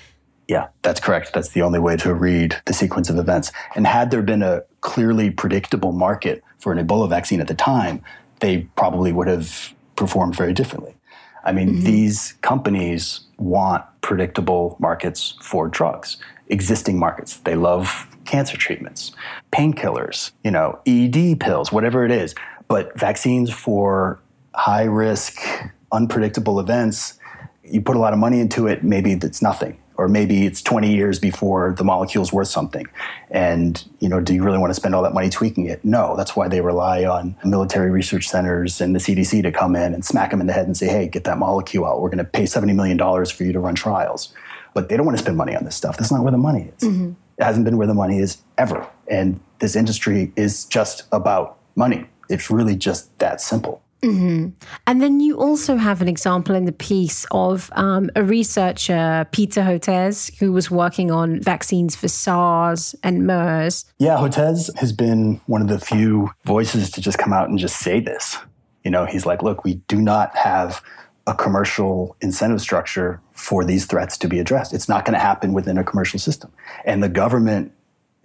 Yeah, 0.49 0.69
that's 0.83 1.01
correct. 1.01 1.33
That's 1.33 1.51
the 1.51 1.63
only 1.63 1.79
way 1.79 1.97
to 1.99 2.15
read 2.15 2.61
the 2.67 2.73
sequence 2.73 3.11
of 3.11 3.19
events. 3.19 3.53
And 3.77 3.87
had 3.87 4.11
there 4.11 4.23
been 4.23 4.43
a 4.43 4.63
clearly 4.81 5.31
predictable 5.31 5.93
market 5.93 6.43
for 6.59 6.73
an 6.73 6.85
Ebola 6.85 7.09
vaccine 7.09 7.41
at 7.41 7.49
the 7.49 7.55
time, 7.55 8.03
they 8.41 8.63
probably 8.77 9.13
would 9.13 9.29
have 9.29 9.75
performed 9.97 10.35
very 10.35 10.53
differently. 10.53 10.97
I 11.45 11.53
mean, 11.53 11.71
mm-hmm. 11.71 11.85
these 11.85 12.35
companies 12.43 13.21
want 13.39 13.85
predictable 14.03 14.77
markets 14.79 15.37
for 15.41 15.69
drugs, 15.69 16.17
existing 16.49 16.99
markets. 16.99 17.39
They 17.39 17.55
love 17.55 18.09
cancer 18.25 18.57
treatments, 18.57 19.13
painkillers, 19.53 20.33
you 20.45 20.51
know, 20.51 20.81
ED 20.87 21.41
pills, 21.41 21.73
whatever 21.73 22.05
it 22.05 22.11
is. 22.11 22.35
But 22.71 22.97
vaccines 22.97 23.53
for 23.53 24.21
high 24.55 24.85
risk, 24.85 25.43
unpredictable 25.91 26.61
events, 26.61 27.19
you 27.65 27.83
put 27.83 27.97
a 27.97 27.99
lot 27.99 28.13
of 28.13 28.21
money 28.21 28.39
into 28.39 28.69
it, 28.69 28.85
maybe 28.85 29.13
it's 29.13 29.43
nothing. 29.43 29.77
Or 29.97 30.07
maybe 30.09 30.47
it's 30.47 30.63
20 30.63 30.95
years 30.95 31.19
before 31.19 31.75
the 31.77 31.83
molecule's 31.83 32.33
worth 32.33 32.47
something. 32.47 32.87
And, 33.29 33.85
you 33.99 34.09
know, 34.09 34.21
do 34.21 34.33
you 34.33 34.45
really 34.45 34.57
want 34.57 34.71
to 34.71 34.75
spend 34.75 34.95
all 34.95 35.03
that 35.03 35.13
money 35.13 35.29
tweaking 35.31 35.67
it? 35.67 35.85
No. 35.85 36.17
That's 36.17 36.37
why 36.37 36.47
they 36.47 36.61
rely 36.61 37.05
on 37.05 37.37
military 37.45 37.91
research 37.91 38.29
centers 38.29 38.81
and 38.81 38.95
the 38.95 39.01
CDC 39.01 39.43
to 39.43 39.51
come 39.51 39.75
in 39.75 39.93
and 39.93 40.05
smack 40.05 40.31
them 40.31 40.41
in 40.41 40.47
the 40.47 40.53
head 40.53 40.67
and 40.67 40.77
say, 40.77 40.87
hey, 40.87 41.09
get 41.09 41.25
that 41.25 41.39
molecule 41.39 41.85
out. 41.85 42.01
We're 42.01 42.09
going 42.09 42.19
to 42.19 42.25
pay 42.25 42.45
$70 42.45 42.75
million 42.75 42.99
for 43.27 43.45
you 43.45 43.53
to 43.53 43.59
run 43.59 43.75
trials. 43.75 44.33
But 44.75 44.89
they 44.89 44.97
don't 44.97 45.05
want 45.05 45.19
to 45.19 45.23
spend 45.23 45.37
money 45.37 45.57
on 45.57 45.65
this 45.65 45.75
stuff. 45.75 45.99
That's 45.99 46.13
not 46.13 46.23
where 46.23 46.33
the 46.33 46.39
money 46.39 46.73
is. 46.79 46.89
Mm-hmm. 46.89 47.13
It 47.37 47.45
hasn't 47.45 47.65
been 47.65 47.77
where 47.77 47.89
the 47.89 47.95
money 47.95 48.21
is 48.21 48.39
ever. 48.57 48.89
And 49.09 49.41
this 49.59 49.75
industry 49.75 50.33
is 50.37 50.65
just 50.67 51.03
about 51.13 51.59
money. 51.75 52.07
It's 52.31 52.51
really 52.51 52.77
just 52.77 53.19
that 53.19 53.41
simple. 53.41 53.83
Mm-hmm. 54.03 54.49
And 54.87 55.03
then 55.03 55.21
you 55.21 55.39
also 55.39 55.77
have 55.77 56.01
an 56.01 56.09
example 56.09 56.55
in 56.55 56.65
the 56.65 56.73
piece 56.73 57.27
of 57.31 57.71
um, 57.75 58.11
a 58.17 58.25
researcher, 58.25 59.27
Peter 59.31 59.63
Hotez, 59.63 60.35
who 60.39 60.53
was 60.53 60.71
working 60.71 61.11
on 61.11 61.41
vaccines 61.41 61.95
for 61.97 62.09
SARS 62.09 62.95
and 63.03 63.27
MERS. 63.27 63.85
Yeah, 63.99 64.17
Hotez 64.17 64.75
has 64.79 64.93
been 64.93 65.41
one 65.47 65.61
of 65.61 65.69
the 65.69 65.79
few 65.79 66.31
voices 66.45 66.91
to 66.93 67.03
just 67.03 67.19
come 67.19 67.33
out 67.33 67.51
and 67.51 67.59
just 67.59 67.79
say 67.79 68.01
this. 68.01 68.39
You 68.85 68.91
know, 68.91 69.05
he's 69.05 69.27
like, 69.27 69.43
look, 69.43 69.65
we 69.65 69.75
do 69.75 70.01
not 70.01 70.35
have 70.35 70.83
a 71.27 71.35
commercial 71.35 72.17
incentive 72.23 72.63
structure 72.63 73.21
for 73.33 73.65
these 73.65 73.85
threats 73.85 74.17
to 74.19 74.29
be 74.29 74.39
addressed. 74.39 74.73
It's 74.73 74.89
not 74.89 75.05
going 75.05 75.13
to 75.13 75.21
happen 75.21 75.53
within 75.53 75.77
a 75.77 75.85
commercial 75.85 76.19
system. 76.19 76.51
And 76.87 77.03
the 77.03 77.11
government 77.11 77.73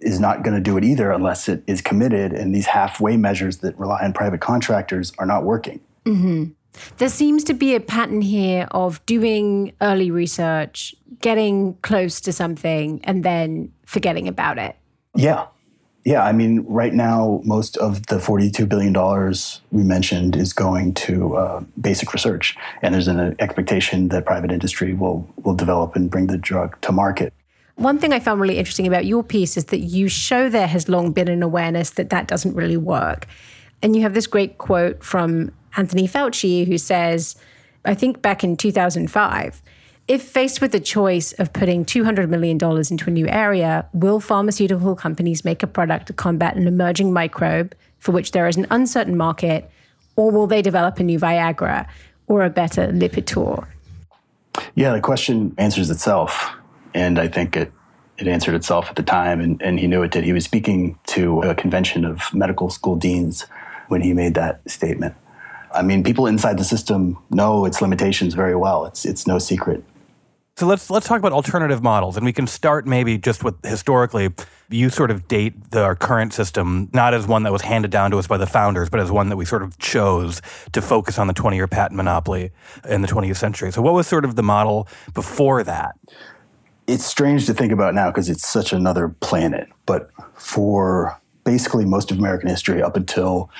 is 0.00 0.20
not 0.20 0.42
going 0.42 0.54
to 0.54 0.60
do 0.60 0.76
it 0.76 0.84
either 0.84 1.10
unless 1.10 1.48
it 1.48 1.62
is 1.66 1.80
committed. 1.80 2.32
And 2.32 2.54
these 2.54 2.66
halfway 2.66 3.16
measures 3.16 3.58
that 3.58 3.78
rely 3.78 4.02
on 4.02 4.12
private 4.12 4.40
contractors 4.40 5.12
are 5.18 5.26
not 5.26 5.44
working. 5.44 5.80
Mm-hmm. 6.04 6.52
There 6.98 7.08
seems 7.08 7.44
to 7.44 7.54
be 7.54 7.74
a 7.74 7.80
pattern 7.80 8.20
here 8.20 8.68
of 8.70 9.04
doing 9.06 9.72
early 9.80 10.10
research, 10.10 10.94
getting 11.20 11.74
close 11.82 12.20
to 12.22 12.32
something, 12.32 13.00
and 13.04 13.24
then 13.24 13.72
forgetting 13.86 14.28
about 14.28 14.58
it. 14.58 14.76
Yeah. 15.14 15.46
Yeah. 16.04 16.22
I 16.22 16.32
mean, 16.32 16.64
right 16.68 16.94
now, 16.94 17.40
most 17.44 17.76
of 17.78 18.06
the 18.06 18.16
$42 18.16 18.68
billion 18.68 18.94
we 19.72 19.82
mentioned 19.82 20.36
is 20.36 20.52
going 20.52 20.94
to 20.94 21.36
uh, 21.36 21.64
basic 21.80 22.12
research. 22.12 22.56
And 22.82 22.94
there's 22.94 23.08
an 23.08 23.34
expectation 23.40 24.08
that 24.08 24.24
private 24.24 24.52
industry 24.52 24.92
will, 24.92 25.28
will 25.42 25.54
develop 25.54 25.96
and 25.96 26.10
bring 26.10 26.28
the 26.28 26.38
drug 26.38 26.80
to 26.82 26.92
market. 26.92 27.32
One 27.76 27.98
thing 27.98 28.14
I 28.14 28.20
found 28.20 28.40
really 28.40 28.56
interesting 28.56 28.86
about 28.86 29.04
your 29.04 29.22
piece 29.22 29.58
is 29.58 29.66
that 29.66 29.80
you 29.80 30.08
show 30.08 30.48
there 30.48 30.66
has 30.66 30.88
long 30.88 31.12
been 31.12 31.28
an 31.28 31.42
awareness 31.42 31.90
that 31.90 32.08
that 32.08 32.26
doesn't 32.26 32.54
really 32.54 32.78
work. 32.78 33.26
And 33.82 33.94
you 33.94 34.00
have 34.00 34.14
this 34.14 34.26
great 34.26 34.56
quote 34.56 35.04
from 35.04 35.52
Anthony 35.76 36.08
Fauci, 36.08 36.66
who 36.66 36.78
says, 36.78 37.36
I 37.84 37.94
think 37.94 38.22
back 38.22 38.42
in 38.42 38.56
2005, 38.56 39.62
if 40.08 40.22
faced 40.22 40.62
with 40.62 40.72
the 40.72 40.80
choice 40.80 41.32
of 41.34 41.52
putting 41.52 41.84
$200 41.84 42.30
million 42.30 42.56
into 42.56 43.10
a 43.10 43.12
new 43.12 43.28
area, 43.28 43.86
will 43.92 44.20
pharmaceutical 44.20 44.96
companies 44.96 45.44
make 45.44 45.62
a 45.62 45.66
product 45.66 46.06
to 46.06 46.14
combat 46.14 46.56
an 46.56 46.66
emerging 46.66 47.12
microbe 47.12 47.74
for 47.98 48.12
which 48.12 48.30
there 48.30 48.48
is 48.48 48.56
an 48.56 48.66
uncertain 48.70 49.18
market, 49.18 49.70
or 50.16 50.30
will 50.30 50.46
they 50.46 50.62
develop 50.62 50.98
a 50.98 51.02
new 51.02 51.18
Viagra 51.18 51.86
or 52.26 52.42
a 52.42 52.48
better 52.48 52.88
Lipitor? 52.88 53.66
Yeah, 54.74 54.94
the 54.94 55.00
question 55.00 55.54
answers 55.58 55.90
itself 55.90 56.55
and 56.96 57.18
I 57.18 57.28
think 57.28 57.56
it 57.56 57.72
it 58.18 58.26
answered 58.26 58.54
itself 58.54 58.88
at 58.88 58.96
the 58.96 59.02
time, 59.02 59.40
and, 59.40 59.60
and 59.60 59.78
he 59.78 59.86
knew 59.86 60.02
it 60.02 60.10
did. 60.10 60.24
He 60.24 60.32
was 60.32 60.44
speaking 60.44 60.98
to 61.08 61.42
a 61.42 61.54
convention 61.54 62.06
of 62.06 62.32
medical 62.32 62.70
school 62.70 62.96
deans 62.96 63.42
when 63.88 64.00
he 64.00 64.14
made 64.14 64.32
that 64.34 64.62
statement. 64.68 65.14
I 65.74 65.82
mean, 65.82 66.02
people 66.02 66.26
inside 66.26 66.56
the 66.58 66.64
system 66.64 67.18
know 67.28 67.66
its 67.66 67.82
limitations 67.82 68.32
very 68.32 68.56
well. 68.56 68.86
It's 68.86 69.04
it's 69.04 69.26
no 69.26 69.38
secret. 69.38 69.84
So 70.56 70.66
let's 70.66 70.88
let's 70.88 71.06
talk 71.06 71.18
about 71.18 71.32
alternative 71.32 71.82
models, 71.82 72.16
and 72.16 72.24
we 72.24 72.32
can 72.32 72.46
start 72.46 72.86
maybe 72.86 73.18
just 73.18 73.44
with 73.44 73.62
historically. 73.62 74.32
You 74.70 74.88
sort 74.88 75.10
of 75.10 75.28
date 75.28 75.70
the, 75.72 75.82
our 75.82 75.94
current 75.94 76.32
system 76.32 76.88
not 76.94 77.12
as 77.12 77.26
one 77.26 77.42
that 77.42 77.52
was 77.52 77.62
handed 77.62 77.90
down 77.90 78.10
to 78.12 78.18
us 78.18 78.26
by 78.26 78.38
the 78.38 78.46
founders, 78.46 78.88
but 78.88 78.98
as 78.98 79.12
one 79.12 79.28
that 79.28 79.36
we 79.36 79.44
sort 79.44 79.62
of 79.62 79.78
chose 79.78 80.40
to 80.72 80.80
focus 80.80 81.18
on 81.18 81.26
the 81.26 81.34
20-year 81.34 81.68
patent 81.68 81.96
monopoly 81.96 82.50
in 82.88 83.02
the 83.02 83.06
20th 83.06 83.36
century. 83.36 83.70
So, 83.70 83.82
what 83.82 83.92
was 83.92 84.06
sort 84.06 84.24
of 84.24 84.34
the 84.34 84.42
model 84.42 84.88
before 85.12 85.62
that? 85.64 85.94
It's 86.86 87.04
strange 87.04 87.46
to 87.46 87.54
think 87.54 87.72
about 87.72 87.94
now 87.94 88.10
because 88.10 88.28
it's 88.28 88.46
such 88.46 88.72
another 88.72 89.08
planet. 89.20 89.68
But 89.86 90.10
for 90.34 91.20
basically 91.44 91.84
most 91.84 92.10
of 92.10 92.18
American 92.18 92.48
history 92.48 92.82
up 92.82 92.96
until 92.96 93.50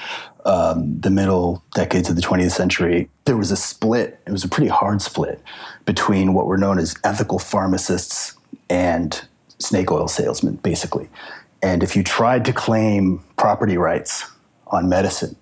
um, 0.44 1.00
the 1.00 1.10
middle 1.10 1.64
decades 1.74 2.08
of 2.08 2.16
the 2.16 2.22
20th 2.22 2.52
century, 2.52 3.08
there 3.24 3.36
was 3.36 3.50
a 3.50 3.56
split. 3.56 4.20
It 4.26 4.32
was 4.32 4.44
a 4.44 4.48
pretty 4.48 4.68
hard 4.68 5.02
split 5.02 5.40
between 5.84 6.34
what 6.34 6.46
were 6.46 6.58
known 6.58 6.78
as 6.78 6.94
ethical 7.04 7.38
pharmacists 7.38 8.34
and 8.68 9.26
snake 9.58 9.90
oil 9.90 10.08
salesmen, 10.08 10.56
basically. 10.56 11.08
And 11.62 11.82
if 11.82 11.96
you 11.96 12.02
tried 12.02 12.44
to 12.44 12.52
claim 12.52 13.22
property 13.36 13.76
rights 13.76 14.30
on 14.68 14.88
medicine, 14.88 15.36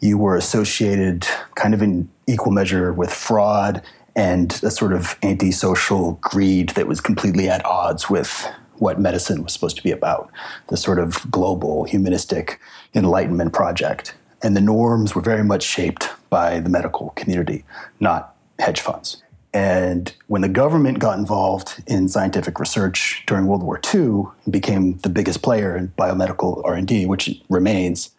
you 0.00 0.18
were 0.18 0.36
associated 0.36 1.26
kind 1.54 1.74
of 1.74 1.82
in 1.82 2.08
equal 2.26 2.52
measure 2.52 2.92
with 2.92 3.12
fraud 3.12 3.82
and 4.14 4.60
a 4.62 4.70
sort 4.70 4.92
of 4.92 5.16
antisocial 5.22 6.18
greed 6.20 6.70
that 6.70 6.86
was 6.86 7.00
completely 7.00 7.48
at 7.48 7.64
odds 7.64 8.10
with 8.10 8.46
what 8.76 9.00
medicine 9.00 9.42
was 9.42 9.52
supposed 9.52 9.76
to 9.76 9.82
be 9.82 9.90
about 9.90 10.30
the 10.68 10.76
sort 10.76 10.98
of 10.98 11.30
global 11.30 11.84
humanistic 11.84 12.60
enlightenment 12.94 13.52
project. 13.52 14.14
And 14.42 14.56
the 14.56 14.60
norms 14.60 15.14
were 15.14 15.22
very 15.22 15.44
much 15.44 15.62
shaped 15.62 16.10
by 16.30 16.58
the 16.60 16.68
medical 16.68 17.10
community, 17.10 17.64
not 18.00 18.34
hedge 18.58 18.80
funds. 18.80 19.22
And 19.54 20.14
when 20.28 20.42
the 20.42 20.48
government 20.48 20.98
got 20.98 21.18
involved 21.18 21.82
in 21.86 22.08
scientific 22.08 22.58
research 22.58 23.22
during 23.26 23.46
World 23.46 23.62
War 23.62 23.80
II 23.94 24.24
and 24.44 24.52
became 24.52 24.98
the 24.98 25.10
biggest 25.10 25.42
player 25.42 25.76
in 25.76 25.88
biomedical 25.98 26.64
R&D, 26.64 27.06
which 27.06 27.42
remains 27.50 28.10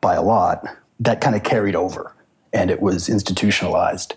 by 0.00 0.14
a 0.14 0.22
lot, 0.22 0.66
that 1.00 1.20
kind 1.20 1.36
of 1.36 1.44
carried 1.44 1.76
over 1.76 2.12
and 2.52 2.70
it 2.70 2.82
was 2.82 3.08
institutionalized 3.08 4.14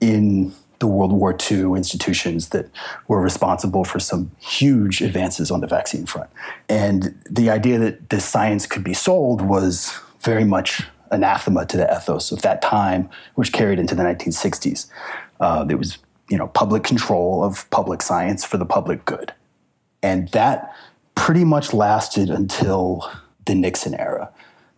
in 0.00 0.52
the 0.82 0.88
World 0.88 1.12
War 1.12 1.32
II 1.50 1.74
institutions 1.74 2.48
that 2.48 2.68
were 3.06 3.20
responsible 3.20 3.84
for 3.84 4.00
some 4.00 4.32
huge 4.40 5.00
advances 5.00 5.48
on 5.48 5.60
the 5.60 5.68
vaccine 5.68 6.06
front. 6.06 6.28
And 6.68 7.14
the 7.30 7.50
idea 7.50 7.78
that 7.78 8.10
this 8.10 8.24
science 8.24 8.66
could 8.66 8.82
be 8.82 8.92
sold 8.92 9.40
was 9.40 9.96
very 10.22 10.42
much 10.42 10.82
anathema 11.12 11.66
to 11.66 11.76
the 11.76 11.88
ethos 11.96 12.32
of 12.32 12.42
that 12.42 12.60
time, 12.62 13.08
which 13.36 13.52
carried 13.52 13.78
into 13.78 13.94
the 13.94 14.02
1960s. 14.02 14.88
Uh, 15.38 15.62
there 15.62 15.76
was, 15.76 15.98
you 16.28 16.36
know, 16.36 16.48
public 16.48 16.82
control 16.82 17.44
of 17.44 17.70
public 17.70 18.02
science 18.02 18.44
for 18.44 18.56
the 18.56 18.66
public 18.66 19.04
good, 19.04 19.32
and 20.02 20.28
that 20.30 20.74
pretty 21.14 21.44
much 21.44 21.72
lasted 21.72 22.28
until 22.28 23.08
the 23.46 23.54
Nixon 23.54 23.94
era. 23.94 24.30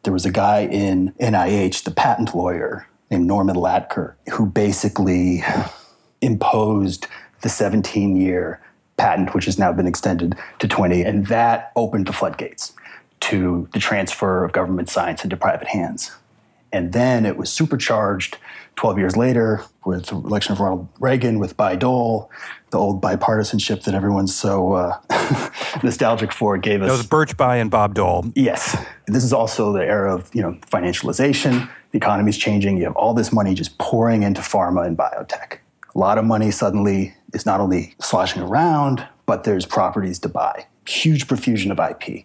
There 0.03 0.13
was 0.13 0.27
a 0.27 0.31
guy 0.31 0.67
in 0.67 1.15
NIH, 1.19 1.85
the 1.85 1.91
patent 1.91 2.35
lawyer 2.35 2.87
named 3.11 3.27
Norman 3.27 3.57
Latker, 3.57 4.17
who 4.35 4.45
basically 4.45 5.43
imposed 6.25 7.07
the 7.43 7.49
17 7.49 8.17
year 8.17 8.61
patent, 8.97 9.35
which 9.35 9.45
has 9.45 9.59
now 9.59 9.73
been 9.73 9.87
extended 9.87 10.37
to 10.59 10.69
20. 10.69 11.03
And 11.03 11.27
that 11.27 11.73
opened 11.77 12.07
the 12.07 12.13
floodgates 12.13 12.73
to 13.21 13.69
the 13.73 13.79
transfer 13.79 14.45
of 14.45 14.53
government 14.53 14.89
science 14.89 15.25
into 15.25 15.37
private 15.37 15.69
hands. 15.69 16.13
And 16.73 16.93
then 16.93 17.25
it 17.25 17.37
was 17.37 17.53
supercharged 17.53 18.39
12 18.77 18.99
years 18.99 19.17
later 19.17 19.63
with 19.85 20.07
the 20.07 20.17
election 20.17 20.53
of 20.53 20.61
Ronald 20.61 20.89
Reagan, 20.99 21.39
with 21.39 21.57
Bayh-Dole, 21.57 22.29
the 22.71 22.79
old 22.79 23.01
bipartisanship 23.01 23.85
that 23.85 23.95
everyone's 23.95 24.35
so 24.35 24.73
uh, 24.73 25.51
nostalgic 25.85 26.33
for 26.33 26.59
gave 26.59 26.83
us. 26.83 26.89
That 26.89 26.99
was 26.99 27.07
Birch 27.07 27.37
Bayh 27.37 27.61
and 27.61 27.71
Bob 27.71 27.95
Dole. 27.95 28.25
Yes. 28.35 28.77
This 29.07 29.23
is 29.23 29.33
also 29.33 29.73
the 29.73 29.85
era 29.85 30.13
of 30.13 30.35
you 30.35 30.43
know 30.43 30.59
financialization. 30.69 31.71
The 31.93 31.99
economy's 31.99 32.37
changing. 32.37 32.79
You 32.79 32.85
have 32.85 32.97
all 32.97 33.15
this 33.15 33.33
money 33.33 33.55
just 33.55 33.79
pouring 33.79 34.25
into 34.25 34.41
pharma 34.41 34.85
and 34.85 34.99
biotech 34.99 35.59
a 35.95 35.99
lot 35.99 36.19
of 36.19 36.25
money 36.25 36.51
suddenly 36.51 37.15
is 37.33 37.47
not 37.47 37.61
only 37.61 37.95
sloshing 38.01 38.43
around, 38.43 39.07
but 39.27 39.45
there's 39.45 39.67
properties 39.67 40.19
to 40.21 40.29
buy. 40.29 40.67
Huge 40.87 41.29
profusion 41.29 41.71
of 41.71 41.79
IP. 41.79 42.25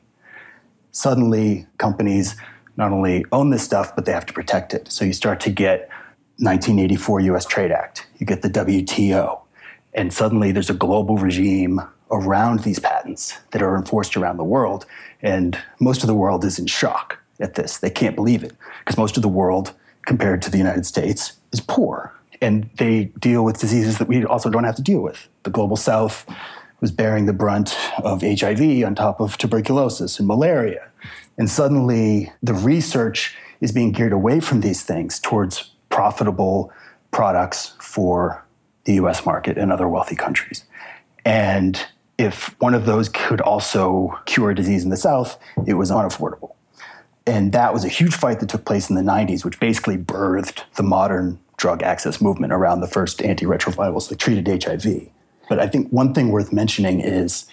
Suddenly, 0.92 1.68
companies 1.78 2.36
not 2.78 2.92
only 2.92 3.26
own 3.32 3.52
this 3.52 3.64
stuff, 3.64 3.96
but 3.96 4.06
they 4.06 4.12
have 4.12 4.26
to 4.26 4.34
protect 4.34 4.74
it. 4.74 4.92
So 4.92 5.06
you 5.06 5.14
start 5.14 5.40
to 5.42 5.50
get 5.50 5.90
1984 6.38 7.20
US 7.22 7.46
Trade 7.46 7.72
Act, 7.72 8.08
you 8.18 8.26
get 8.26 8.42
the 8.42 8.50
WTO, 8.50 9.42
and 9.94 10.14
suddenly 10.14 10.52
there's 10.52 10.70
a 10.70 10.76
global 10.76 11.18
regime 11.18 11.82
around 12.12 12.62
these 12.62 12.80
patents 12.80 13.38
that 13.52 13.62
are 13.62 13.76
enforced 13.76 14.18
around 14.18 14.38
the 14.38 14.44
world. 14.44 14.86
And 15.22 15.60
most 15.80 16.02
of 16.02 16.08
the 16.08 16.16
world 16.16 16.44
is 16.44 16.58
in 16.58 16.66
shock 16.66 17.20
at 17.40 17.54
this. 17.54 17.78
They 17.78 17.90
can't 17.90 18.16
believe 18.16 18.44
it 18.44 18.54
because 18.80 18.98
most 18.98 19.16
of 19.16 19.22
the 19.22 19.30
world, 19.30 19.74
compared 20.08 20.42
to 20.44 20.50
the 20.50 20.58
United 20.58 20.86
States, 20.86 21.34
is 21.52 21.62
poor 21.62 22.19
and 22.42 22.70
they 22.78 23.06
deal 23.20 23.44
with 23.44 23.60
diseases 23.60 23.98
that 23.98 24.08
we 24.08 24.26
also 24.26 24.50
don't 24.50 24.64
have 24.64 24.76
to 24.76 24.82
deal 24.82 25.02
with. 25.02 25.28
The 25.44 25.50
global 25.50 25.76
south 25.76 26.26
was 26.80 26.92
bearing 26.92 27.26
the 27.26 27.34
brunt 27.34 27.76
of 28.04 28.22
HIV 28.22 28.84
on 28.84 28.96
top 28.96 29.20
of 29.20 29.38
tuberculosis 29.38 30.20
and 30.20 30.28
malaria. 30.28 30.90
And 31.38 31.50
suddenly 31.50 32.32
the 32.42 32.54
research 32.54 33.36
is 33.62 33.72
being 33.72 33.92
geared 33.92 34.14
away 34.14 34.40
from 34.40 34.62
these 34.62 34.84
things 34.84 35.20
towards 35.20 35.72
profitable 35.90 36.72
products 37.12 37.74
for 37.80 38.46
the 38.86 38.94
US 38.94 39.26
market 39.26 39.58
and 39.58 39.72
other 39.72 39.90
wealthy 39.90 40.16
countries. 40.16 40.64
And 41.26 41.86
if 42.18 42.56
one 42.60 42.74
of 42.74 42.86
those 42.86 43.10
could 43.10 43.42
also 43.42 44.18
cure 44.26 44.52
a 44.52 44.56
disease 44.56 44.84
in 44.84 44.90
the 44.90 44.98
South, 44.98 45.38
it 45.68 45.76
was 45.76 45.92
unaffordable. 45.92 46.56
And 47.26 47.52
that 47.52 47.74
was 47.74 47.86
a 47.86 47.90
huge 47.90 48.16
fight 48.16 48.40
that 48.40 48.50
took 48.50 48.66
place 48.66 48.90
in 48.90 48.96
the 48.96 49.02
90s, 49.02 49.46
which 49.46 49.60
basically 49.60 49.98
birthed 49.98 50.64
the 50.76 50.84
modern 50.84 51.40
drug 51.60 51.84
access 51.84 52.22
movement 52.22 52.54
around 52.54 52.80
the 52.80 52.88
first 52.88 53.20
antiretrovirals 53.20 54.08
that 54.10 54.18
treated 54.18 54.64
HIV. 54.64 55.10
But 55.50 55.60
I 55.60 55.68
think 55.68 55.90
one 55.90 56.14
thing 56.14 56.30
worth 56.30 56.54
mentioning 56.54 57.02
is 57.02 57.46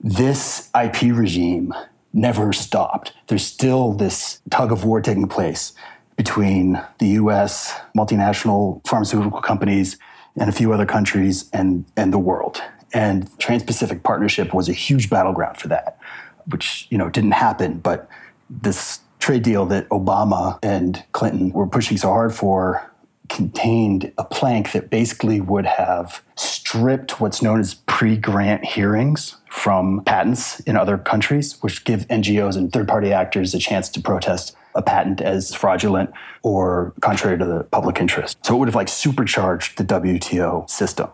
this 0.00 0.70
IP 0.80 1.14
regime 1.14 1.74
never 2.12 2.52
stopped. 2.52 3.12
There's 3.26 3.44
still 3.44 3.92
this 3.92 4.40
tug 4.50 4.70
of 4.70 4.84
war 4.84 5.00
taking 5.00 5.28
place 5.28 5.72
between 6.16 6.80
the 6.98 7.08
US, 7.08 7.74
multinational 7.96 8.86
pharmaceutical 8.86 9.40
companies, 9.40 9.98
and 10.38 10.48
a 10.48 10.52
few 10.52 10.72
other 10.72 10.86
countries 10.86 11.50
and, 11.52 11.84
and 11.96 12.12
the 12.12 12.18
world. 12.18 12.62
And 12.94 13.28
Trans-Pacific 13.38 14.02
Partnership 14.02 14.54
was 14.54 14.68
a 14.68 14.72
huge 14.72 15.10
battleground 15.10 15.56
for 15.56 15.68
that, 15.68 15.98
which 16.46 16.86
you 16.90 16.98
know 16.98 17.08
didn't 17.08 17.32
happen. 17.32 17.78
But 17.78 18.08
this 18.48 19.00
trade 19.18 19.42
deal 19.42 19.66
that 19.66 19.88
Obama 19.88 20.58
and 20.62 21.02
Clinton 21.12 21.50
were 21.52 21.66
pushing 21.66 21.96
so 21.96 22.08
hard 22.08 22.34
for 22.34 22.91
contained 23.32 24.12
a 24.18 24.24
plank 24.24 24.72
that 24.72 24.90
basically 24.90 25.40
would 25.40 25.64
have 25.64 26.22
stripped 26.36 27.18
what's 27.18 27.40
known 27.40 27.60
as 27.60 27.74
pre-grant 27.86 28.62
hearings 28.62 29.36
from 29.50 30.02
patents 30.04 30.60
in 30.60 30.76
other 30.76 30.98
countries, 30.98 31.56
which 31.62 31.84
give 31.84 32.06
NGOs 32.08 32.56
and 32.56 32.70
third-party 32.70 33.10
actors 33.10 33.54
a 33.54 33.58
chance 33.58 33.88
to 33.88 34.00
protest 34.00 34.54
a 34.74 34.82
patent 34.82 35.22
as 35.22 35.54
fraudulent 35.54 36.10
or 36.42 36.92
contrary 37.00 37.38
to 37.38 37.44
the 37.46 37.64
public 37.64 37.98
interest. 37.98 38.36
So 38.44 38.54
it 38.54 38.58
would 38.58 38.68
have 38.68 38.74
like 38.74 38.88
supercharged 38.88 39.78
the 39.78 39.84
WTO 39.84 40.68
system. 40.68 41.08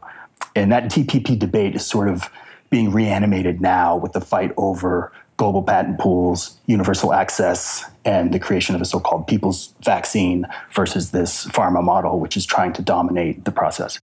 And 0.56 0.72
that 0.72 0.84
TPP 0.86 1.38
debate 1.38 1.76
is 1.76 1.86
sort 1.86 2.08
of 2.08 2.30
being 2.68 2.90
reanimated 2.90 3.60
now 3.60 3.96
with 3.96 4.12
the 4.12 4.20
fight 4.20 4.52
over 4.56 5.12
global 5.38 5.62
patent 5.62 5.98
pools, 5.98 6.58
universal 6.66 7.14
access, 7.14 7.84
and 8.04 8.34
the 8.34 8.38
creation 8.38 8.74
of 8.74 8.82
a 8.82 8.84
so 8.84 9.00
called 9.00 9.26
people's 9.26 9.72
vaccine 9.84 10.46
versus 10.74 11.12
this 11.12 11.46
pharma 11.46 11.82
model, 11.82 12.20
which 12.20 12.36
is 12.36 12.44
trying 12.44 12.74
to 12.74 12.82
dominate 12.82 13.44
the 13.46 13.52
process. 13.52 13.98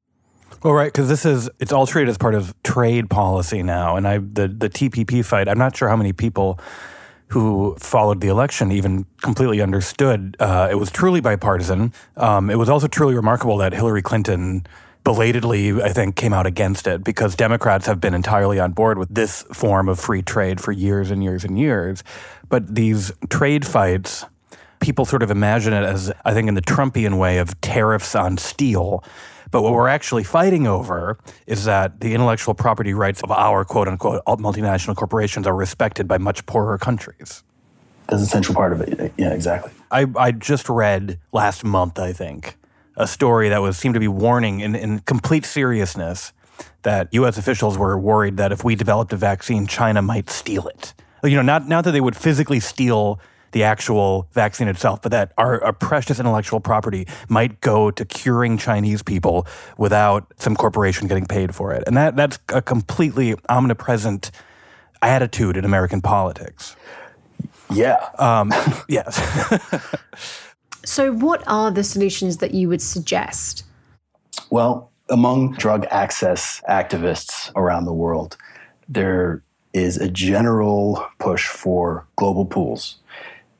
Well, 0.63 0.73
right, 0.73 0.91
because 0.91 1.09
this 1.09 1.25
is 1.25 1.49
it's 1.59 1.71
all 1.71 1.85
treated 1.85 2.09
as 2.09 2.17
part 2.17 2.33
of 2.33 2.55
trade 2.63 3.09
policy 3.09 3.61
now, 3.61 3.97
and 3.97 4.07
I 4.07 4.17
the 4.17 4.47
the 4.47 4.69
TPP 4.69 5.23
fight. 5.23 5.47
I'm 5.47 5.59
not 5.59 5.77
sure 5.77 5.89
how 5.89 5.95
many 5.95 6.13
people 6.13 6.59
who 7.27 7.75
followed 7.79 8.21
the 8.21 8.27
election 8.29 8.71
even 8.71 9.05
completely 9.21 9.61
understood. 9.61 10.37
Uh, 10.39 10.67
it 10.71 10.75
was 10.75 10.91
truly 10.91 11.21
bipartisan. 11.21 11.91
Um, 12.17 12.49
it 12.49 12.55
was 12.55 12.69
also 12.69 12.87
truly 12.87 13.15
remarkable 13.15 13.57
that 13.57 13.73
Hillary 13.73 14.01
Clinton 14.01 14.65
belatedly, 15.05 15.81
I 15.81 15.93
think, 15.93 16.17
came 16.17 16.33
out 16.33 16.45
against 16.45 16.87
it 16.87 17.03
because 17.03 17.35
Democrats 17.35 17.85
have 17.85 18.01
been 18.01 18.13
entirely 18.13 18.59
on 18.59 18.73
board 18.73 18.97
with 18.97 19.13
this 19.13 19.43
form 19.53 19.87
of 19.87 19.99
free 19.99 20.21
trade 20.21 20.59
for 20.59 20.73
years 20.73 21.11
and 21.11 21.23
years 21.23 21.45
and 21.45 21.57
years. 21.57 22.03
But 22.49 22.75
these 22.75 23.13
trade 23.29 23.65
fights, 23.65 24.25
people 24.81 25.05
sort 25.05 25.23
of 25.23 25.31
imagine 25.31 25.71
it 25.73 25.83
as, 25.83 26.11
I 26.25 26.33
think, 26.33 26.49
in 26.49 26.55
the 26.55 26.61
Trumpian 26.61 27.17
way 27.17 27.37
of 27.37 27.61
tariffs 27.61 28.15
on 28.15 28.37
steel. 28.37 29.03
But 29.51 29.61
what 29.61 29.73
we're 29.73 29.87
actually 29.87 30.23
fighting 30.23 30.65
over 30.65 31.19
is 31.45 31.65
that 31.65 32.01
the 32.01 32.13
intellectual 32.15 32.55
property 32.55 32.93
rights 32.93 33.21
of 33.21 33.31
our 33.31 33.63
quote 33.63 33.87
unquote 33.87 34.25
multinational 34.25 34.95
corporations 34.95 35.45
are 35.45 35.55
respected 35.55 36.07
by 36.07 36.17
much 36.17 36.45
poorer 36.47 36.79
countries. 36.79 37.43
That's 38.09 38.23
a 38.23 38.25
central 38.25 38.55
part 38.55 38.73
of 38.73 38.81
it. 38.81 39.13
Yeah, 39.17 39.33
exactly. 39.33 39.71
I, 39.91 40.07
I 40.17 40.31
just 40.31 40.67
read 40.67 41.19
last 41.31 41.63
month, 41.63 41.99
I 41.99 42.11
think, 42.11 42.57
a 42.97 43.07
story 43.07 43.49
that 43.49 43.61
was 43.61 43.77
seemed 43.77 43.93
to 43.93 43.99
be 43.99 44.07
warning 44.07 44.59
in, 44.59 44.75
in 44.75 44.99
complete 44.99 45.45
seriousness 45.45 46.33
that 46.83 47.09
U.S. 47.13 47.37
officials 47.37 47.77
were 47.77 47.97
worried 47.97 48.37
that 48.37 48.51
if 48.51 48.63
we 48.63 48.75
developed 48.75 49.11
a 49.11 49.17
vaccine, 49.17 49.67
China 49.67 50.01
might 50.01 50.29
steal 50.29 50.67
it. 50.67 50.93
You 51.23 51.35
know, 51.35 51.41
not 51.41 51.67
not 51.67 51.83
that 51.85 51.91
they 51.91 52.01
would 52.01 52.15
physically 52.15 52.59
steal 52.59 53.19
the 53.51 53.63
actual 53.63 54.27
vaccine 54.33 54.67
itself, 54.67 55.01
but 55.01 55.11
that 55.13 55.31
our, 55.37 55.63
our, 55.63 55.71
precious 55.71 56.19
intellectual 56.19 56.59
property 56.59 57.07
might 57.29 57.61
go 57.61 57.89
to 57.89 58.03
curing 58.03 58.57
Chinese 58.57 59.01
people 59.01 59.47
without 59.77 60.29
some 60.35 60.57
corporation 60.57 61.07
getting 61.07 61.25
paid 61.25 61.55
for 61.55 61.71
it. 61.71 61.81
And 61.87 61.95
that 61.95 62.17
that's 62.17 62.37
a 62.49 62.61
completely 62.61 63.33
omnipresent 63.47 64.29
attitude 65.01 65.55
in 65.55 65.63
American 65.63 66.01
politics. 66.01 66.75
Yeah. 67.73 68.09
Um, 68.19 68.51
yes. 68.89 69.15
So, 70.85 71.11
what 71.13 71.43
are 71.47 71.71
the 71.71 71.83
solutions 71.83 72.37
that 72.37 72.53
you 72.53 72.69
would 72.69 72.81
suggest? 72.81 73.63
Well, 74.51 74.91
among 75.09 75.53
drug 75.53 75.85
access 75.89 76.61
activists 76.69 77.51
around 77.55 77.85
the 77.85 77.93
world, 77.93 78.37
there 78.87 79.43
is 79.73 79.97
a 79.97 80.09
general 80.09 81.05
push 81.19 81.47
for 81.47 82.05
global 82.15 82.45
pools, 82.45 82.97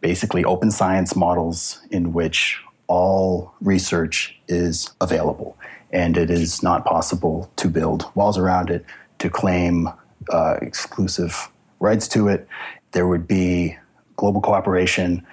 basically 0.01 0.45
open 0.45 0.71
science 0.71 1.15
models 1.15 1.81
in 1.91 2.13
which 2.13 2.61
all 2.88 3.53
research 3.59 4.39
is 4.47 4.91
available. 5.01 5.57
And 5.91 6.17
it 6.17 6.29
is 6.29 6.61
not 6.61 6.85
possible 6.85 7.51
to 7.55 7.69
build 7.69 8.09
walls 8.15 8.38
around 8.38 8.69
it, 8.69 8.85
to 9.19 9.29
claim 9.29 9.89
uh, 10.31 10.57
exclusive 10.61 11.49
rights 11.79 12.07
to 12.09 12.27
it. 12.27 12.47
There 12.91 13.07
would 13.07 13.27
be 13.27 13.77
global 14.15 14.41
cooperation, 14.41 15.25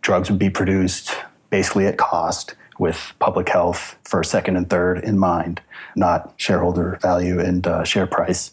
drugs 0.00 0.30
would 0.30 0.38
be 0.38 0.50
produced 0.50 1.14
basically 1.54 1.86
at 1.86 1.96
cost 1.96 2.56
with 2.80 3.12
public 3.20 3.48
health 3.48 3.96
first, 4.02 4.28
second, 4.32 4.56
and 4.56 4.68
third 4.68 4.98
in 5.04 5.16
mind, 5.16 5.60
not 5.94 6.34
shareholder 6.36 6.98
value 7.00 7.38
and 7.38 7.64
uh, 7.64 7.84
share 7.84 8.08
price. 8.08 8.50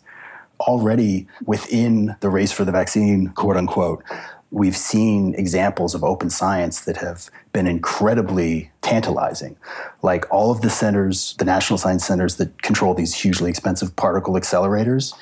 Already 0.59 1.25
within 1.43 2.15
the 2.19 2.29
race 2.29 2.51
for 2.51 2.63
the 2.63 2.71
vaccine, 2.71 3.29
quote 3.29 3.57
unquote, 3.57 4.03
we've 4.51 4.77
seen 4.77 5.33
examples 5.33 5.95
of 5.95 6.03
open 6.03 6.29
science 6.29 6.81
that 6.81 6.97
have 6.97 7.31
been 7.53 7.65
incredibly 7.65 8.69
tantalizing. 8.83 9.57
Like 10.03 10.31
all 10.31 10.51
of 10.51 10.61
the 10.61 10.69
centers, 10.69 11.33
the 11.39 11.45
national 11.45 11.79
science 11.79 12.05
centers 12.05 12.35
that 12.35 12.61
control 12.61 12.93
these 12.93 13.15
hugely 13.15 13.49
expensive 13.49 13.95
particle 13.95 14.35
accelerators, 14.35 15.15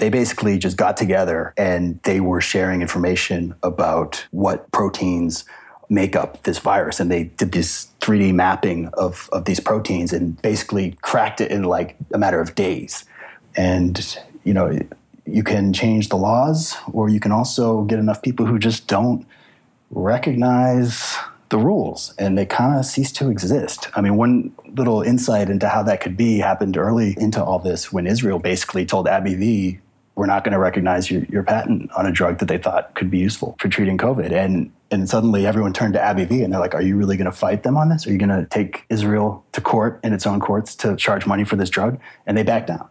they 0.00 0.08
basically 0.08 0.58
just 0.58 0.76
got 0.76 0.96
together 0.96 1.54
and 1.56 2.00
they 2.02 2.18
were 2.18 2.40
sharing 2.40 2.82
information 2.82 3.54
about 3.62 4.26
what 4.32 4.68
proteins 4.72 5.44
make 5.90 6.16
up 6.16 6.42
this 6.44 6.58
virus. 6.58 7.00
And 7.00 7.10
they 7.10 7.24
did 7.24 7.52
this 7.52 7.88
3D 8.00 8.32
mapping 8.32 8.86
of, 8.94 9.28
of 9.32 9.44
these 9.44 9.60
proteins 9.60 10.12
and 10.12 10.40
basically 10.40 10.96
cracked 11.02 11.40
it 11.40 11.50
in 11.50 11.64
like 11.64 11.96
a 12.14 12.18
matter 12.18 12.40
of 12.40 12.54
days. 12.54 13.04
And, 13.56 14.16
you 14.44 14.54
know, 14.54 14.78
you 15.26 15.42
can 15.42 15.72
change 15.72 16.08
the 16.08 16.16
laws, 16.16 16.76
or 16.92 17.08
you 17.08 17.20
can 17.20 17.32
also 17.32 17.82
get 17.82 17.98
enough 17.98 18.22
people 18.22 18.46
who 18.46 18.58
just 18.58 18.86
don't 18.86 19.26
recognize 19.90 21.16
the 21.50 21.58
rules 21.58 22.14
and 22.16 22.38
they 22.38 22.46
kind 22.46 22.78
of 22.78 22.86
cease 22.86 23.10
to 23.10 23.28
exist. 23.28 23.88
I 23.94 24.00
mean, 24.00 24.16
one 24.16 24.52
little 24.76 25.02
insight 25.02 25.50
into 25.50 25.68
how 25.68 25.82
that 25.82 26.00
could 26.00 26.16
be 26.16 26.38
happened 26.38 26.76
early 26.76 27.16
into 27.18 27.42
all 27.42 27.58
this 27.58 27.92
when 27.92 28.06
Israel 28.06 28.38
basically 28.38 28.86
told 28.86 29.06
AbbVie, 29.06 29.80
we're 30.20 30.26
not 30.26 30.44
going 30.44 30.52
to 30.52 30.58
recognize 30.58 31.10
your, 31.10 31.22
your 31.30 31.42
patent 31.42 31.90
on 31.92 32.04
a 32.04 32.12
drug 32.12 32.40
that 32.40 32.46
they 32.46 32.58
thought 32.58 32.94
could 32.94 33.10
be 33.10 33.16
useful 33.16 33.56
for 33.58 33.68
treating 33.68 33.96
COVID. 33.96 34.32
And 34.32 34.70
and 34.90 35.08
suddenly 35.08 35.46
everyone 35.46 35.72
turned 35.72 35.94
to 35.94 35.98
AbbVie 35.98 36.44
and 36.44 36.52
they're 36.52 36.60
like, 36.60 36.74
are 36.74 36.82
you 36.82 36.94
really 36.98 37.16
going 37.16 37.30
to 37.30 37.34
fight 37.34 37.62
them 37.62 37.78
on 37.78 37.88
this? 37.88 38.06
Are 38.06 38.12
you 38.12 38.18
going 38.18 38.28
to 38.28 38.44
take 38.50 38.84
Israel 38.90 39.42
to 39.52 39.62
court 39.62 39.98
in 40.04 40.12
its 40.12 40.26
own 40.26 40.38
courts 40.38 40.74
to 40.76 40.94
charge 40.96 41.24
money 41.24 41.42
for 41.42 41.56
this 41.56 41.70
drug? 41.70 41.98
And 42.26 42.36
they 42.36 42.42
backed 42.42 42.66
down. 42.66 42.86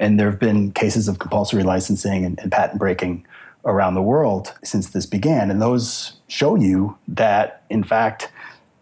And 0.00 0.18
there 0.18 0.28
have 0.28 0.40
been 0.40 0.72
cases 0.72 1.06
of 1.06 1.20
compulsory 1.20 1.62
licensing 1.62 2.24
and, 2.24 2.40
and 2.40 2.50
patent 2.50 2.80
breaking 2.80 3.24
around 3.64 3.94
the 3.94 4.02
world 4.02 4.52
since 4.64 4.88
this 4.90 5.06
began. 5.06 5.52
And 5.52 5.62
those 5.62 6.14
show 6.26 6.56
you 6.56 6.98
that, 7.06 7.62
in 7.70 7.84
fact, 7.84 8.32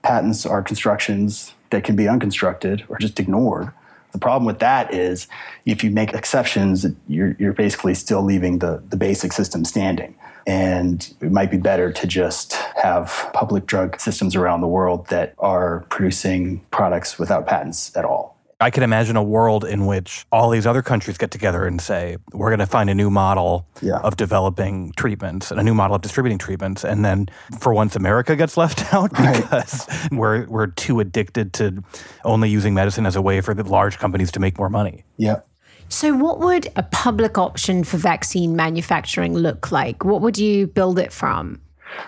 patents 0.01 0.47
are 0.47 0.63
constructions 0.63 1.53
that 1.69 1.85
can 1.85 1.95
be 1.95 2.09
unconstructed 2.09 2.87
or 2.89 2.97
just 2.99 3.21
ignored. 3.21 3.71
The 4.13 4.19
problem 4.19 4.45
with 4.45 4.59
that 4.61 4.95
is 4.95 5.27
if 5.65 5.83
you 5.83 5.91
make 5.91 6.13
exceptions, 6.13 6.87
you're, 7.09 7.35
you're 7.39 7.55
basically 7.55 7.95
still 7.95 8.23
leaving 8.23 8.59
the, 8.59 8.83
the 8.89 8.97
basic 8.97 9.33
system 9.33 9.65
standing. 9.65 10.15
And 10.47 11.13
it 11.21 11.33
might 11.33 11.51
be 11.51 11.57
better 11.57 11.93
to 11.93 12.07
just 12.07 12.55
have 12.83 13.31
public 13.33 13.67
drug 13.67 14.01
systems 14.01 14.35
around 14.37 14.61
the 14.61 14.69
world 14.69 15.07
that 15.09 15.35
are 15.39 15.87
producing 15.89 16.61
products 16.71 17.19
without 17.19 17.47
patents 17.47 17.97
at 17.97 18.05
all. 18.05 18.32
I 18.63 18.71
can 18.71 18.85
imagine 18.85 19.17
a 19.17 19.23
world 19.25 19.65
in 19.65 19.87
which 19.87 20.25
all 20.31 20.49
these 20.49 20.69
other 20.69 20.83
countries 20.83 21.19
get 21.19 21.33
together 21.33 21.67
and 21.67 21.81
say, 21.81 22.17
we're 22.33 22.49
going 22.49 22.61
to 22.61 22.67
find 22.67 22.89
a 22.89 22.95
new 22.95 23.11
model 23.11 23.67
yeah. 23.81 23.99
of 23.99 24.17
developing 24.17 24.93
treatments 24.97 25.51
and 25.51 25.59
a 25.59 25.65
new 25.65 25.75
model 25.75 25.97
of 25.97 26.03
distributing 26.03 26.39
treatments. 26.39 26.85
And 26.85 27.05
then 27.05 27.29
for 27.59 27.75
once, 27.75 27.97
America 27.97 28.37
gets 28.37 28.57
left 28.57 28.95
out 28.95 29.11
because 29.11 29.89
right. 29.89 30.13
we're, 30.13 30.47
we're 30.47 30.69
too 30.69 31.01
addicted 31.01 31.53
to 31.55 31.83
only 32.25 32.51
using 32.51 32.73
medicine 32.73 33.05
as 33.05 33.17
a 33.17 33.23
way 33.23 33.41
for 33.41 33.53
the 33.53 33.65
large 33.65 33.99
companies 33.99 34.31
to 34.31 34.41
make 34.41 34.57
more 34.59 34.71
money. 34.71 35.03
Yeah. 35.17 35.41
So, 35.89 36.15
what 36.15 36.39
would 36.39 36.69
a 36.77 36.85
public 36.85 37.37
option 37.37 37.83
for 37.85 37.99
vaccine 37.99 38.57
manufacturing 38.57 39.35
look 39.35 39.73
like? 39.73 40.05
What 40.05 40.23
would 40.23 40.39
you 40.39 40.69
build 40.69 40.99
it 41.01 41.13
from? 41.13 41.61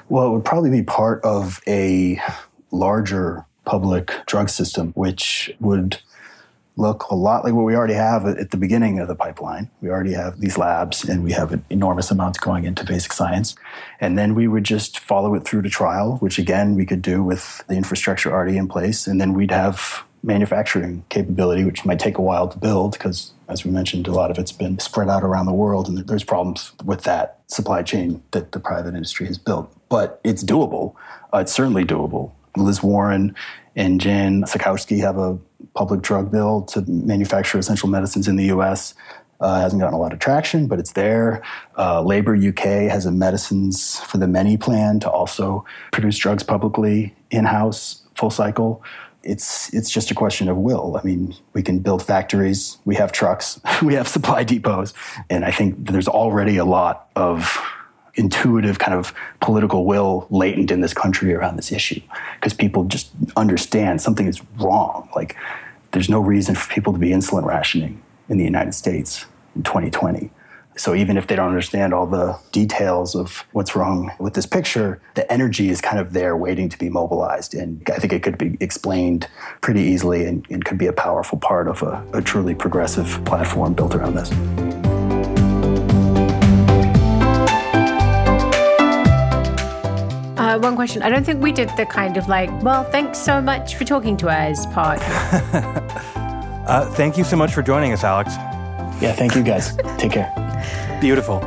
Well, 0.08 0.28
it 0.28 0.30
would 0.30 0.44
probably 0.44 0.70
be 0.70 0.84
part 0.84 1.22
of 1.22 1.60
a 1.66 2.18
larger 2.70 3.44
public 3.66 4.12
drug 4.26 4.48
system, 4.48 4.92
which 4.92 5.52
would 5.60 5.98
look 6.76 7.04
a 7.04 7.14
lot 7.14 7.44
like 7.44 7.54
what 7.54 7.64
we 7.64 7.76
already 7.76 7.94
have 7.94 8.26
at 8.26 8.50
the 8.50 8.56
beginning 8.56 8.98
of 8.98 9.06
the 9.06 9.14
pipeline. 9.14 9.70
We 9.80 9.90
already 9.90 10.12
have 10.12 10.40
these 10.40 10.58
labs 10.58 11.04
and 11.04 11.22
we 11.22 11.32
have 11.32 11.62
enormous 11.70 12.10
amounts 12.10 12.38
going 12.38 12.64
into 12.64 12.84
basic 12.84 13.12
science. 13.12 13.54
And 14.00 14.18
then 14.18 14.34
we 14.34 14.48
would 14.48 14.64
just 14.64 14.98
follow 14.98 15.34
it 15.34 15.44
through 15.44 15.62
to 15.62 15.70
trial, 15.70 16.16
which 16.16 16.38
again 16.38 16.74
we 16.74 16.84
could 16.84 17.02
do 17.02 17.22
with 17.22 17.64
the 17.68 17.74
infrastructure 17.74 18.32
already 18.32 18.56
in 18.56 18.66
place. 18.66 19.06
And 19.06 19.20
then 19.20 19.34
we'd 19.34 19.52
have 19.52 20.04
manufacturing 20.24 21.04
capability, 21.10 21.64
which 21.64 21.84
might 21.84 21.98
take 21.98 22.18
a 22.18 22.22
while 22.22 22.48
to 22.48 22.58
build 22.58 22.92
because, 22.92 23.32
as 23.48 23.64
we 23.64 23.70
mentioned, 23.70 24.08
a 24.08 24.12
lot 24.12 24.30
of 24.30 24.38
it's 24.38 24.52
been 24.52 24.78
spread 24.78 25.08
out 25.08 25.22
around 25.22 25.46
the 25.46 25.52
world 25.52 25.86
and 25.86 25.98
there's 25.98 26.24
problems 26.24 26.72
with 26.84 27.02
that 27.02 27.40
supply 27.46 27.82
chain 27.82 28.22
that 28.32 28.52
the 28.52 28.58
private 28.58 28.94
industry 28.94 29.26
has 29.26 29.38
built. 29.38 29.72
But 29.88 30.20
it's 30.24 30.42
doable. 30.42 30.94
Uh, 31.32 31.38
it's 31.38 31.52
certainly 31.52 31.84
doable. 31.84 32.32
Liz 32.56 32.82
Warren 32.82 33.34
and 33.76 34.00
Jan 34.00 34.42
Schakowsky 34.44 35.00
have 35.00 35.18
a 35.18 35.38
public 35.74 36.02
drug 36.02 36.30
bill 36.30 36.62
to 36.62 36.82
manufacture 36.82 37.58
essential 37.58 37.88
medicines 37.88 38.28
in 38.28 38.36
the 38.36 38.46
US. 38.46 38.94
Uh, 39.40 39.60
hasn't 39.60 39.80
gotten 39.80 39.94
a 39.94 39.98
lot 39.98 40.12
of 40.12 40.20
traction, 40.20 40.66
but 40.68 40.78
it's 40.78 40.92
there. 40.92 41.42
Uh, 41.76 42.00
Labour 42.00 42.36
UK 42.36 42.88
has 42.88 43.04
a 43.04 43.10
medicines 43.10 43.98
for 44.00 44.16
the 44.16 44.28
many 44.28 44.56
plan 44.56 45.00
to 45.00 45.10
also 45.10 45.64
produce 45.92 46.16
drugs 46.16 46.42
publicly 46.42 47.14
in 47.30 47.44
house, 47.44 48.02
full 48.14 48.30
cycle. 48.30 48.82
It's 49.22 49.72
it's 49.74 49.90
just 49.90 50.10
a 50.10 50.14
question 50.14 50.48
of 50.48 50.56
will. 50.56 50.96
I 50.96 51.04
mean, 51.04 51.34
we 51.52 51.62
can 51.62 51.80
build 51.80 52.02
factories, 52.02 52.78
we 52.84 52.94
have 52.94 53.10
trucks, 53.10 53.60
we 53.82 53.94
have 53.94 54.06
supply 54.06 54.44
depots, 54.44 54.92
and 55.28 55.44
I 55.44 55.50
think 55.50 55.90
there's 55.90 56.08
already 56.08 56.56
a 56.56 56.64
lot 56.64 57.08
of 57.16 57.60
intuitive 58.16 58.78
kind 58.78 58.96
of 58.96 59.12
political 59.40 59.84
will 59.84 60.26
latent 60.30 60.70
in 60.70 60.80
this 60.80 60.94
country 60.94 61.34
around 61.34 61.56
this 61.56 61.72
issue 61.72 62.00
because 62.36 62.54
people 62.54 62.84
just 62.84 63.10
understand 63.36 64.00
something 64.00 64.26
is 64.26 64.40
wrong. 64.58 65.08
Like, 65.14 65.36
there's 65.92 66.08
no 66.08 66.20
reason 66.20 66.54
for 66.54 66.72
people 66.72 66.92
to 66.92 66.98
be 66.98 67.10
insulin 67.10 67.44
rationing 67.44 68.02
in 68.28 68.38
the 68.38 68.44
United 68.44 68.74
States 68.74 69.26
in 69.54 69.62
2020. 69.62 70.30
So 70.76 70.94
even 70.94 71.16
if 71.16 71.28
they 71.28 71.36
don't 71.36 71.48
understand 71.48 71.94
all 71.94 72.06
the 72.06 72.36
details 72.50 73.14
of 73.14 73.44
what's 73.52 73.76
wrong 73.76 74.10
with 74.18 74.34
this 74.34 74.46
picture, 74.46 75.00
the 75.14 75.30
energy 75.32 75.68
is 75.68 75.80
kind 75.80 76.00
of 76.00 76.12
there 76.12 76.36
waiting 76.36 76.68
to 76.68 76.78
be 76.78 76.88
mobilized. 76.88 77.54
And 77.54 77.80
I 77.88 77.98
think 77.98 78.12
it 78.12 78.24
could 78.24 78.38
be 78.38 78.56
explained 78.60 79.28
pretty 79.60 79.82
easily 79.82 80.26
and, 80.26 80.44
and 80.50 80.64
could 80.64 80.78
be 80.78 80.86
a 80.86 80.92
powerful 80.92 81.38
part 81.38 81.68
of 81.68 81.82
a, 81.82 82.04
a 82.12 82.20
truly 82.20 82.56
progressive 82.56 83.24
platform 83.24 83.74
built 83.74 83.94
around 83.94 84.16
this. 84.16 84.73
One 90.64 90.76
question. 90.76 91.02
I 91.02 91.10
don't 91.10 91.24
think 91.24 91.42
we 91.42 91.52
did 91.52 91.68
the 91.76 91.84
kind 91.84 92.16
of 92.16 92.26
like, 92.26 92.50
well, 92.62 92.84
thanks 92.84 93.18
so 93.18 93.38
much 93.38 93.74
for 93.74 93.84
talking 93.84 94.16
to 94.16 94.28
us 94.28 94.64
part. 94.64 94.98
uh, 96.66 96.90
thank 96.92 97.18
you 97.18 97.24
so 97.24 97.36
much 97.36 97.52
for 97.52 97.60
joining 97.60 97.92
us, 97.92 98.02
Alex. 98.02 98.34
Yeah, 98.98 99.12
thank 99.12 99.34
you 99.34 99.42
guys. 99.42 99.76
Take 99.98 100.12
care. 100.12 100.32
Beautiful. 101.02 101.42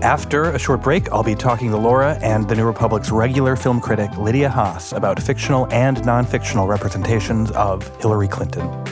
After 0.00 0.52
a 0.52 0.60
short 0.60 0.80
break, 0.80 1.10
I'll 1.10 1.24
be 1.24 1.34
talking 1.34 1.72
to 1.72 1.76
Laura 1.76 2.16
and 2.22 2.48
the 2.48 2.54
New 2.54 2.66
Republic's 2.66 3.10
regular 3.10 3.56
film 3.56 3.80
critic, 3.80 4.12
Lidija 4.12 4.48
Haas, 4.48 4.92
about 4.92 5.20
fictional 5.20 5.66
and 5.72 6.04
non 6.06 6.24
fictional 6.24 6.68
representations 6.68 7.50
of 7.50 7.84
Hillary 8.00 8.28
Clinton. 8.28 8.91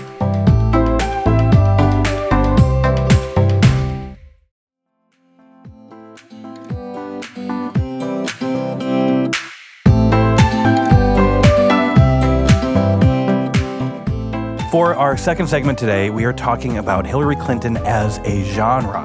Second 15.20 15.48
segment 15.48 15.78
today, 15.78 16.08
we 16.08 16.24
are 16.24 16.32
talking 16.32 16.78
about 16.78 17.06
Hillary 17.06 17.36
Clinton 17.36 17.76
as 17.78 18.16
a 18.20 18.42
genre, 18.54 19.04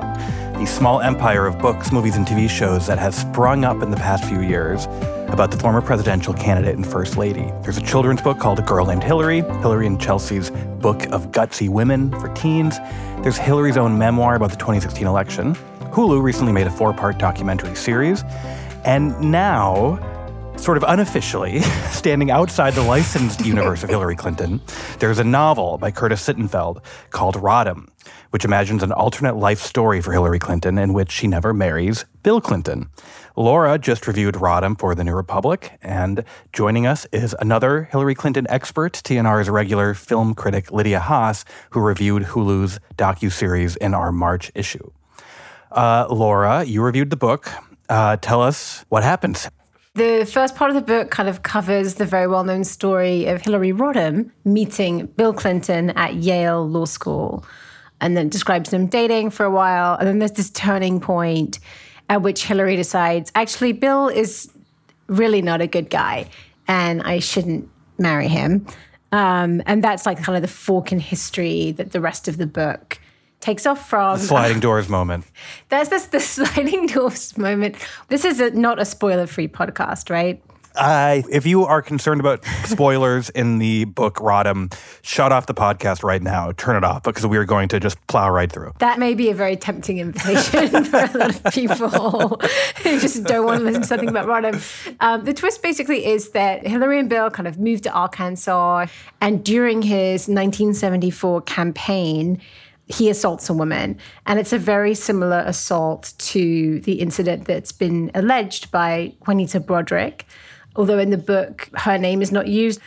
the 0.58 0.66
small 0.66 1.02
empire 1.02 1.46
of 1.46 1.60
books, 1.60 1.92
movies, 1.92 2.16
and 2.16 2.26
TV 2.26 2.50
shows 2.50 2.88
that 2.88 2.98
has 2.98 3.18
sprung 3.18 3.66
up 3.66 3.84
in 3.84 3.92
the 3.92 3.98
past 3.98 4.24
few 4.24 4.40
years 4.40 4.86
about 5.28 5.52
the 5.52 5.58
former 5.58 5.82
presidential 5.82 6.34
candidate 6.34 6.78
and 6.78 6.88
first 6.88 7.18
lady. 7.18 7.52
There's 7.64 7.76
a 7.76 7.82
children's 7.82 8.22
book 8.22 8.40
called 8.40 8.60
A 8.60 8.62
Girl 8.62 8.86
Named 8.86 9.04
Hillary, 9.04 9.42
Hillary 9.60 9.88
and 9.88 10.00
Chelsea's 10.00 10.52
Book 10.80 11.06
of 11.08 11.32
Gutsy 11.32 11.68
Women 11.68 12.10
for 12.12 12.34
teens. 12.34 12.78
There's 13.22 13.38
Hillary's 13.38 13.76
own 13.76 13.98
memoir 13.98 14.36
about 14.36 14.52
the 14.52 14.58
2016 14.58 15.06
election. 15.06 15.54
Hulu 15.92 16.24
recently 16.24 16.54
made 16.54 16.68
a 16.68 16.72
four 16.72 16.94
part 16.94 17.18
documentary 17.18 17.76
series. 17.76 18.24
And 18.86 19.20
now, 19.20 20.00
sort 20.58 20.78
of 20.78 20.84
unofficially, 20.88 21.62
standing 21.92 22.32
outside 22.32 22.74
the 22.74 22.84
licensed 22.84 23.46
universe 23.46 23.84
of 23.84 23.90
Hillary 23.90 24.16
Clinton, 24.16 24.62
there's 25.00 25.20
a 25.20 25.24
novel 25.24 25.78
by 25.78 25.92
Curtis 25.92 26.26
Sittenfeld 26.28 26.84
called 27.12 27.36
Rodham, 27.36 27.88
which 28.32 28.46
imagines 28.46 28.82
an 28.82 28.92
alternate 28.92 29.36
life 29.36 29.60
story 29.60 30.02
for 30.02 30.12
Hillary 30.12 30.40
Clinton 30.40 30.78
in 30.78 30.94
which 30.94 31.12
she 31.12 31.28
never 31.28 31.54
marries 31.54 32.06
Bill 32.24 32.42
Clinton. 32.42 32.90
Laura 33.36 33.78
just 33.78 34.08
reviewed 34.08 34.36
Rodham 34.36 34.80
for 34.80 34.96
The 34.96 35.04
New 35.04 35.14
Republic, 35.14 35.78
and 35.82 36.24
joining 36.54 36.88
us 36.88 37.06
is 37.12 37.36
another 37.40 37.84
Hillary 37.92 38.16
Clinton 38.16 38.48
expert, 38.50 38.94
TNR's 38.94 39.50
regular 39.50 39.94
film 39.94 40.34
critic 40.34 40.68
Lidija 40.68 41.02
Haas, 41.02 41.46
who 41.72 41.80
reviewed 41.80 42.24
Hulu's 42.24 42.80
docu-series 42.98 43.76
in 43.76 43.94
our 43.94 44.12
March 44.12 44.52
issue. 44.56 44.92
Uh, 45.72 46.08
Laura, 46.10 46.64
you 46.64 46.82
reviewed 46.82 47.10
the 47.10 47.18
book. 47.18 47.52
Uh, 47.90 48.18
tell 48.18 48.42
us 48.42 48.86
what 48.90 49.04
happens. 49.04 49.50
The 49.96 50.30
first 50.30 50.58
part 50.58 50.70
of 50.72 50.76
the 50.76 50.82
book 50.82 51.10
kind 51.10 51.30
of 51.30 51.42
covers 51.42 51.94
the 51.94 52.06
very 52.06 52.28
well 52.28 52.44
known 52.44 52.66
story 52.66 53.28
of 53.28 53.42
Hillary 53.42 53.72
Rodham 53.72 54.30
meeting 54.44 55.06
Bill 55.06 55.32
Clinton 55.32 55.92
at 55.92 56.16
Yale 56.16 56.68
Law 56.68 56.84
School 56.84 57.46
and 58.02 58.18
then 58.18 58.28
describes 58.28 58.72
them 58.72 58.88
dating 58.88 59.30
for 59.30 59.46
a 59.46 59.50
while. 59.50 59.96
And 59.96 60.06
then 60.06 60.20
there's 60.20 60.34
this 60.34 60.50
turning 60.50 61.00
point 61.00 61.60
at 62.10 62.22
which 62.22 62.44
Hillary 62.44 62.76
decides 62.76 63.32
actually, 63.36 63.72
Bill 63.72 64.10
is 64.10 64.52
really 65.08 65.42
not 65.42 65.62
a 65.62 65.68
good 65.68 65.90
guy 65.90 66.30
and 66.68 67.02
I 67.04 67.20
shouldn't 67.20 67.70
marry 67.98 68.28
him. 68.28 68.68
Um, 69.14 69.64
and 69.66 69.82
that's 69.82 70.06
like 70.06 70.22
kind 70.22 70.36
of 70.36 70.42
the 70.42 70.50
fork 70.50 70.92
in 70.92 71.00
history 71.00 71.72
that 71.72 71.94
the 71.94 72.02
rest 72.02 72.28
of 72.28 72.36
the 72.36 72.48
book 72.48 73.00
takes 73.46 73.66
off 73.68 73.88
from. 73.88 74.18
The 74.18 74.26
sliding 74.26 74.60
doors 74.60 74.90
moment. 74.90 75.26
There's 75.70 75.90
this 75.90 76.08
the 76.08 76.20
sliding 76.36 76.88
doors 76.88 77.38
moment. 77.38 77.76
This 78.10 78.26
is 78.26 78.40
a, 78.40 78.50
not 78.52 78.80
a 78.80 78.86
spoiler 78.86 79.28
free 79.28 79.48
podcast, 79.48 80.10
right? 80.10 80.42
I, 80.78 81.24
if 81.32 81.46
you 81.46 81.64
are 81.64 81.82
concerned 81.82 82.20
about 82.20 82.44
spoilers 82.66 83.30
in 83.30 83.60
the 83.60 83.86
book 83.86 84.16
Rodham, 84.16 84.78
shut 85.04 85.32
off 85.32 85.46
the 85.46 85.54
podcast 85.54 86.04
right 86.04 86.22
now. 86.22 86.52
Turn 86.52 86.76
it 86.76 86.84
off 86.84 87.04
because 87.04 87.26
we 87.26 87.38
are 87.38 87.46
going 87.46 87.70
to 87.70 87.80
just 87.80 88.06
plow 88.08 88.30
right 88.30 88.52
through. 88.52 88.74
That 88.80 89.00
may 89.00 89.14
be 89.14 89.30
a 89.30 89.34
very 89.34 89.56
tempting 89.56 90.00
invitation 90.00 90.84
for 90.84 90.98
a 90.98 91.18
lot 91.18 91.34
of 91.34 91.54
people 91.54 92.42
who 92.84 93.00
just 93.00 93.24
don't 93.24 93.46
want 93.46 93.60
to 93.60 93.66
listen 93.66 93.84
to 93.84 93.88
something 93.88 94.10
about 94.10 94.28
Rodham. 94.28 94.96
Um, 95.00 95.24
the 95.24 95.34
twist 95.34 95.62
basically 95.62 96.06
is 96.06 96.32
that 96.32 96.68
Hillary 96.68 97.00
and 97.00 97.08
Bill 97.08 97.30
kind 97.30 97.48
of 97.48 97.58
moved 97.58 97.84
to 97.84 97.92
Arkansas, 97.92 98.88
and 99.22 99.46
during 99.46 99.82
his 99.82 100.28
1974 100.28 101.42
campaign, 101.44 102.42
he 102.88 103.10
assaults 103.10 103.50
a 103.50 103.54
woman. 103.54 103.98
And 104.26 104.40
it's 104.40 104.54
a 104.54 104.60
very 104.60 104.94
similar 104.94 105.44
assault 105.46 106.14
to 106.18 106.80
the 106.82 106.94
incident 106.94 107.46
that's 107.46 107.72
been 107.72 108.12
alleged 108.14 108.72
by 108.72 109.14
Juanita 109.26 109.60
Broaddrick, 109.60 110.22
although 110.76 111.00
in 111.00 111.10
the 111.10 111.18
book, 111.18 111.70
her 111.74 111.98
name 111.98 112.22
is 112.22 112.32
not 112.32 112.48
used. 112.48 112.80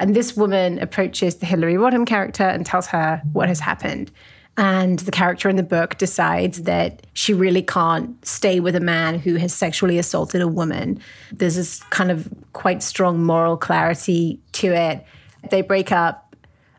And 0.00 0.16
this 0.16 0.36
woman 0.36 0.78
approaches 0.78 1.36
the 1.36 1.46
Hillary 1.46 1.74
Rodham 1.74 2.06
character 2.06 2.44
and 2.44 2.64
tells 2.64 2.86
her 2.88 3.22
what 3.32 3.48
has 3.48 3.60
happened. 3.60 4.10
And 4.56 4.98
the 5.00 5.10
character 5.10 5.48
in 5.48 5.56
the 5.56 5.62
book 5.62 5.96
decides 5.96 6.62
that 6.62 7.06
she 7.14 7.32
really 7.32 7.62
can't 7.62 8.24
stay 8.26 8.60
with 8.60 8.76
a 8.76 8.80
man 8.80 9.18
who 9.18 9.36
has 9.36 9.54
sexually 9.54 9.98
assaulted 9.98 10.42
a 10.42 10.48
woman. 10.48 11.00
There's 11.30 11.56
this 11.56 11.82
kind 11.84 12.10
of 12.10 12.28
quite 12.52 12.82
strong 12.82 13.22
moral 13.22 13.56
clarity 13.56 14.40
to 14.52 14.74
it. 14.74 15.06
They 15.50 15.62
break 15.62 15.90
up 15.90 16.31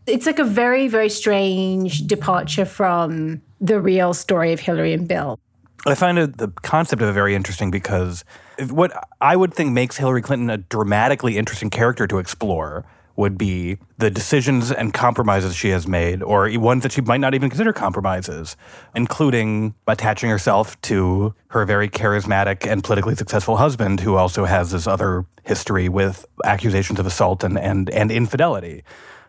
it's 0.08 0.26
like 0.26 0.40
a 0.40 0.44
very, 0.44 0.88
very 0.88 1.10
strange 1.10 2.06
departure 2.08 2.66
from 2.66 3.42
the 3.62 3.80
real 3.80 4.14
story 4.14 4.54
of 4.54 4.60
Hillary 4.60 4.94
and 4.94 5.08
Bill. 5.08 5.40
I 5.86 5.96
find 5.96 6.18
it, 6.18 6.38
the 6.38 6.48
concept 6.48 7.02
of 7.02 7.10
it 7.10 7.14
very 7.14 7.36
interesting 7.36 7.70
because 7.70 8.24
what 8.70 8.92
I 9.20 9.36
would 9.36 9.54
think 9.54 9.72
makes 9.74 9.98
Hillary 9.98 10.22
Clinton 10.22 10.50
a 10.50 10.58
dramatically 10.58 11.38
interesting 11.38 11.70
character 11.70 12.08
to 12.08 12.20
explore 12.20 12.86
would 13.16 13.38
be 13.38 13.78
the 14.00 14.10
decisions 14.10 14.72
and 14.72 14.94
compromises 14.94 15.56
she 15.56 15.70
has 15.70 15.88
made, 15.88 16.24
or 16.24 16.50
ones 16.58 16.82
that 16.82 16.92
she 16.92 17.02
might 17.02 17.20
not 17.20 17.36
even 17.36 17.50
consider 17.50 17.72
compromises, 17.72 18.56
including 18.96 19.76
attaching 19.88 20.30
herself 20.32 20.80
to 20.82 21.36
her 21.50 21.64
very 21.64 21.88
charismatic 21.88 22.66
and 22.66 22.84
politically 22.84 23.14
successful 23.14 23.58
husband, 23.58 24.00
who 24.00 24.16
also 24.16 24.46
has 24.46 24.72
this 24.72 24.88
other 24.88 25.26
history 25.44 25.90
with 25.90 26.26
accusations 26.44 27.00
of 27.00 27.06
assault 27.06 27.44
and, 27.44 27.58
and, 27.60 27.90
and 27.92 28.12
infidelity. 28.12 28.84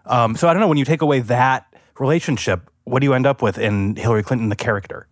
Um, 0.07 0.37
so 0.37 0.49
I 0.49 0.53
don't 0.53 0.61
know 0.61 0.69
when 0.69 0.79
you 0.79 0.85
take 0.85 1.03
away 1.03 1.21
that 1.21 1.67
relationship, 1.99 2.71
what 2.85 3.01
do 3.01 3.07
you 3.07 3.15
end 3.15 3.27
up 3.27 3.43
with 3.43 3.59
in 3.59 3.97
Hillary 3.97 4.23
Clinton, 4.23 4.49
the 4.49 4.57
character? 4.57 5.07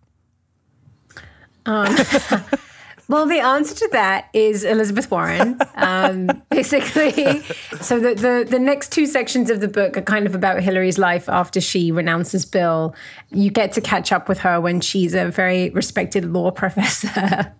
Um, 1.65 1.95
Well, 3.09 3.25
the 3.25 3.39
answer 3.39 3.75
to 3.75 3.89
that 3.91 4.29
is 4.33 4.63
Elizabeth 4.63 5.11
Warren, 5.11 5.59
um, 5.75 6.29
basically. 6.49 7.43
So 7.81 7.99
the, 7.99 8.15
the 8.15 8.47
the 8.49 8.59
next 8.59 8.93
two 8.93 9.05
sections 9.05 9.49
of 9.49 9.59
the 9.59 9.67
book 9.67 9.97
are 9.97 10.01
kind 10.01 10.25
of 10.25 10.35
about 10.35 10.61
Hillary's 10.61 10.97
life 10.97 11.27
after 11.27 11.59
she 11.59 11.91
renounces 11.91 12.45
Bill. 12.45 12.95
You 13.29 13.51
get 13.51 13.73
to 13.73 13.81
catch 13.81 14.13
up 14.13 14.29
with 14.29 14.39
her 14.39 14.61
when 14.61 14.79
she's 14.79 15.13
a 15.13 15.29
very 15.29 15.69
respected 15.71 16.23
law 16.23 16.49
professor. 16.63 17.53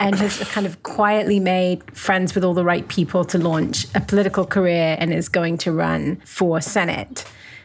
And 0.00 0.14
has 0.16 0.38
kind 0.50 0.66
of 0.66 0.82
quietly 0.82 1.40
made 1.40 1.96
friends 1.96 2.34
with 2.34 2.44
all 2.44 2.54
the 2.54 2.64
right 2.64 2.86
people 2.88 3.24
to 3.26 3.38
launch 3.38 3.86
a 3.94 4.00
political 4.00 4.44
career 4.44 4.96
and 4.98 5.12
is 5.12 5.28
going 5.28 5.58
to 5.58 5.72
run 5.72 6.16
for 6.24 6.60
Senate. 6.60 7.24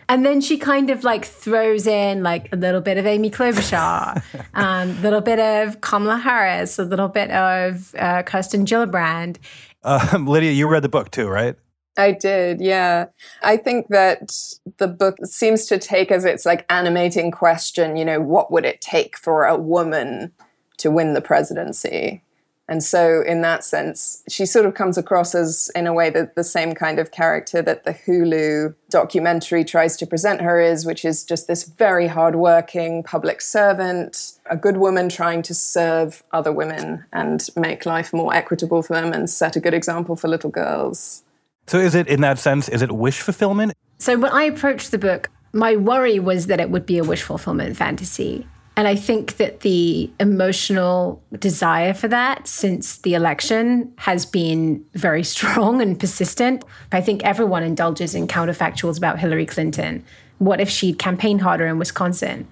And 0.10 0.26
then 0.26 0.40
she 0.40 0.58
kind 0.58 0.90
of 0.90 1.04
like 1.04 1.26
throws 1.26 1.86
in 1.86 2.24
like 2.24 2.52
a 2.54 2.56
little 2.56 2.82
bit 2.82 2.98
of 2.98 3.06
Amy 3.06 3.30
Klobuchar, 3.30 4.24
a 4.34 4.46
um, 4.54 5.02
little 5.02 5.22
bit 5.22 5.40
of 5.40 5.82
Kamala 5.82 6.18
Harris, 6.18 6.80
a 6.80 6.86
little 6.86 7.10
bit 7.10 7.30
of 7.32 7.94
uh, 7.96 8.24
Kirsten 8.24 8.66
Gillibrand. 8.66 9.38
Um, 9.84 10.26
Lidija, 10.26 10.56
you 10.56 10.68
read 10.68 10.84
the 10.84 10.90
book 10.90 11.12
too, 11.12 11.28
right? 11.28 11.56
I 11.98 12.12
did, 12.12 12.62
yeah. 12.62 13.08
I 13.42 13.58
think 13.58 13.88
that 13.90 14.32
the 14.78 14.88
book 14.88 15.18
seems 15.26 15.66
to 15.66 15.80
take 15.80 16.12
as 16.12 16.26
its 16.26 16.46
like 16.46 16.66
animating 16.70 17.32
question, 17.32 17.98
you 17.98 18.06
know, 18.06 18.22
what 18.22 18.52
would 18.52 18.66
it 18.66 18.82
take 18.82 19.18
for 19.18 19.46
a 19.46 19.58
woman 19.58 20.32
to 20.78 20.92
win 20.92 21.14
the 21.14 21.22
presidency? 21.22 22.22
And 22.70 22.84
so, 22.84 23.22
in 23.22 23.42
that 23.44 23.64
sense, 23.64 24.24
she 24.28 24.46
sort 24.46 24.66
of 24.66 24.74
comes 24.74 24.98
across 24.98 25.34
as, 25.34 25.72
in 25.74 25.88
a 25.88 25.94
way, 25.94 26.10
the, 26.10 26.30
the 26.36 26.44
same 26.44 26.76
kind 26.76 27.00
of 27.00 27.12
character 27.12 27.62
that 27.62 27.86
the 27.86 27.94
Hulu 27.94 28.76
documentary 28.90 29.64
tries 29.64 29.96
to 29.98 30.06
present 30.06 30.42
her 30.42 30.60
as, 30.60 30.86
which 30.86 31.06
is 31.06 31.24
just 31.24 31.48
this 31.48 31.64
very 31.64 32.08
hardworking 32.08 33.04
public 33.04 33.40
servant, 33.40 34.34
a 34.50 34.58
good 34.58 34.78
woman 34.78 35.08
trying 35.08 35.42
to 35.44 35.54
serve 35.54 36.24
other 36.34 36.52
women 36.52 37.06
and 37.14 37.48
make 37.56 37.86
life 37.86 38.12
more 38.12 38.34
equitable 38.34 38.84
for 38.84 38.96
them 38.96 39.14
and 39.14 39.30
set 39.30 39.56
a 39.56 39.62
good 39.62 39.74
example 39.74 40.18
for 40.18 40.28
little 40.28 40.50
girls. 40.50 41.24
So, 41.68 41.80
is 41.80 41.96
it, 41.96 42.08
in 42.08 42.20
that 42.20 42.38
sense, 42.38 42.68
is 42.68 42.82
it 42.82 42.92
wish 42.92 43.22
fulfillment? 43.22 43.74
So, 44.00 44.18
when 44.18 44.32
I 44.34 44.44
approached 44.44 44.92
the 44.92 44.98
book, 44.98 45.30
my 45.54 45.78
worry 45.78 46.20
was 46.20 46.48
that 46.48 46.60
it 46.60 46.70
would 46.70 46.86
be 46.86 46.98
a 46.98 47.04
wish 47.06 47.22
fulfillment 47.22 47.78
fantasy. 47.78 48.46
And 48.78 48.88
I 48.88 48.96
think 48.96 49.38
that 49.38 49.62
the 49.62 50.10
emotional 50.20 51.24
desire 51.40 51.96
for 51.96 52.08
that 52.10 52.48
since 52.48 53.00
the 53.00 53.16
election 53.16 53.92
has 53.98 54.24
been 54.24 54.86
very 54.94 55.24
strong 55.36 55.82
and 55.82 56.00
persistent. 56.00 56.64
I 56.92 57.02
think 57.02 57.24
everyone 57.26 57.64
indulges 57.64 58.14
in 58.14 58.28
counterfactuals 58.28 58.98
about 58.98 59.20
Hillary 59.20 59.48
Clinton. 59.48 60.06
What 60.38 60.62
if 60.62 60.70
she'd 60.70 61.00
campaigned 61.00 61.42
harder 61.42 61.66
in 61.66 61.80
Wisconsin? 61.80 62.48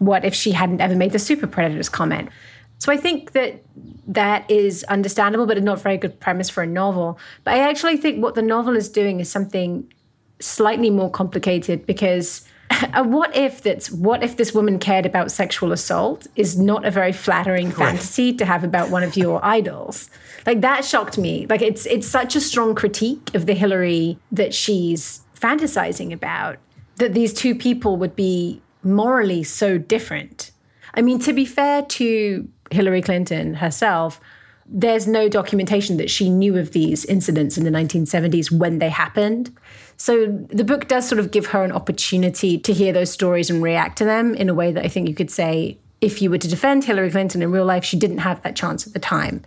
What 0.00 0.24
if 0.24 0.34
she 0.34 0.50
hadn't 0.50 0.80
ever 0.80 0.96
made 0.96 1.12
the 1.12 1.20
super 1.20 1.46
predators 1.46 1.88
comment? 1.88 2.30
So 2.78 2.90
I 2.90 2.96
think 2.96 3.32
that 3.32 3.62
that 4.08 4.50
is 4.50 4.82
understandable, 4.84 5.46
but 5.46 5.56
a 5.56 5.60
not 5.60 5.80
very 5.80 5.98
good 5.98 6.18
premise 6.18 6.50
for 6.50 6.64
a 6.64 6.66
novel. 6.66 7.18
But 7.44 7.54
I 7.54 7.58
actually 7.58 7.98
think 7.98 8.20
what 8.20 8.34
the 8.34 8.42
novel 8.42 8.74
is 8.74 8.88
doing 8.88 9.20
is 9.20 9.30
something 9.30 9.92
slightly 10.40 10.90
more 10.90 11.10
complicated 11.10 11.86
because 11.86 12.44
a 12.94 13.02
what 13.02 13.34
if 13.36 13.62
that's 13.62 13.90
what 13.90 14.22
if 14.22 14.36
this 14.36 14.54
woman 14.54 14.78
cared 14.78 15.06
about 15.06 15.30
sexual 15.30 15.72
assault 15.72 16.26
is 16.36 16.58
not 16.58 16.84
a 16.84 16.90
very 16.90 17.12
flattering 17.12 17.68
right. 17.68 17.76
fantasy 17.76 18.32
to 18.34 18.44
have 18.44 18.64
about 18.64 18.90
one 18.90 19.02
of 19.02 19.16
your 19.16 19.44
idols. 19.44 20.10
Like 20.46 20.60
that 20.60 20.84
shocked 20.84 21.18
me. 21.18 21.46
Like 21.46 21.62
it's 21.62 21.86
it's 21.86 22.06
such 22.06 22.36
a 22.36 22.40
strong 22.40 22.74
critique 22.74 23.34
of 23.34 23.46
the 23.46 23.54
Hillary 23.54 24.18
that 24.32 24.54
she's 24.54 25.22
fantasizing 25.38 26.12
about 26.12 26.58
that 26.96 27.14
these 27.14 27.32
two 27.32 27.54
people 27.54 27.96
would 27.96 28.14
be 28.14 28.62
morally 28.82 29.42
so 29.42 29.78
different. 29.78 30.50
I 30.94 31.02
mean, 31.02 31.18
to 31.20 31.32
be 31.32 31.44
fair 31.44 31.82
to 31.82 32.48
Hillary 32.70 33.02
Clinton 33.02 33.54
herself, 33.54 34.20
there's 34.66 35.06
no 35.06 35.28
documentation 35.28 35.96
that 35.96 36.10
she 36.10 36.30
knew 36.30 36.56
of 36.56 36.72
these 36.72 37.04
incidents 37.06 37.58
in 37.58 37.64
the 37.64 37.70
1970s 37.70 38.52
when 38.52 38.78
they 38.78 38.88
happened. 38.88 39.54
So 40.00 40.28
the 40.28 40.64
book 40.64 40.88
does 40.88 41.06
sort 41.06 41.18
of 41.18 41.30
give 41.30 41.48
her 41.48 41.62
an 41.62 41.72
opportunity 41.72 42.58
to 42.58 42.72
hear 42.72 42.90
those 42.90 43.10
stories 43.10 43.50
and 43.50 43.62
react 43.62 43.98
to 43.98 44.06
them 44.06 44.34
in 44.34 44.48
a 44.48 44.54
way 44.54 44.72
that 44.72 44.82
I 44.82 44.88
think 44.88 45.10
you 45.10 45.14
could 45.14 45.30
say 45.30 45.76
if 46.00 46.22
you 46.22 46.30
were 46.30 46.38
to 46.38 46.48
defend 46.48 46.84
Hillary 46.84 47.10
Clinton 47.10 47.42
in 47.42 47.52
real 47.52 47.66
life, 47.66 47.84
she 47.84 47.98
didn't 47.98 48.16
have 48.16 48.42
that 48.42 48.56
chance 48.56 48.86
at 48.86 48.94
the 48.94 48.98
time. 48.98 49.42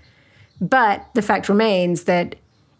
But 0.61 1.07
the 1.15 1.23
fact 1.23 1.49
remains 1.49 2.03
that 2.03 2.35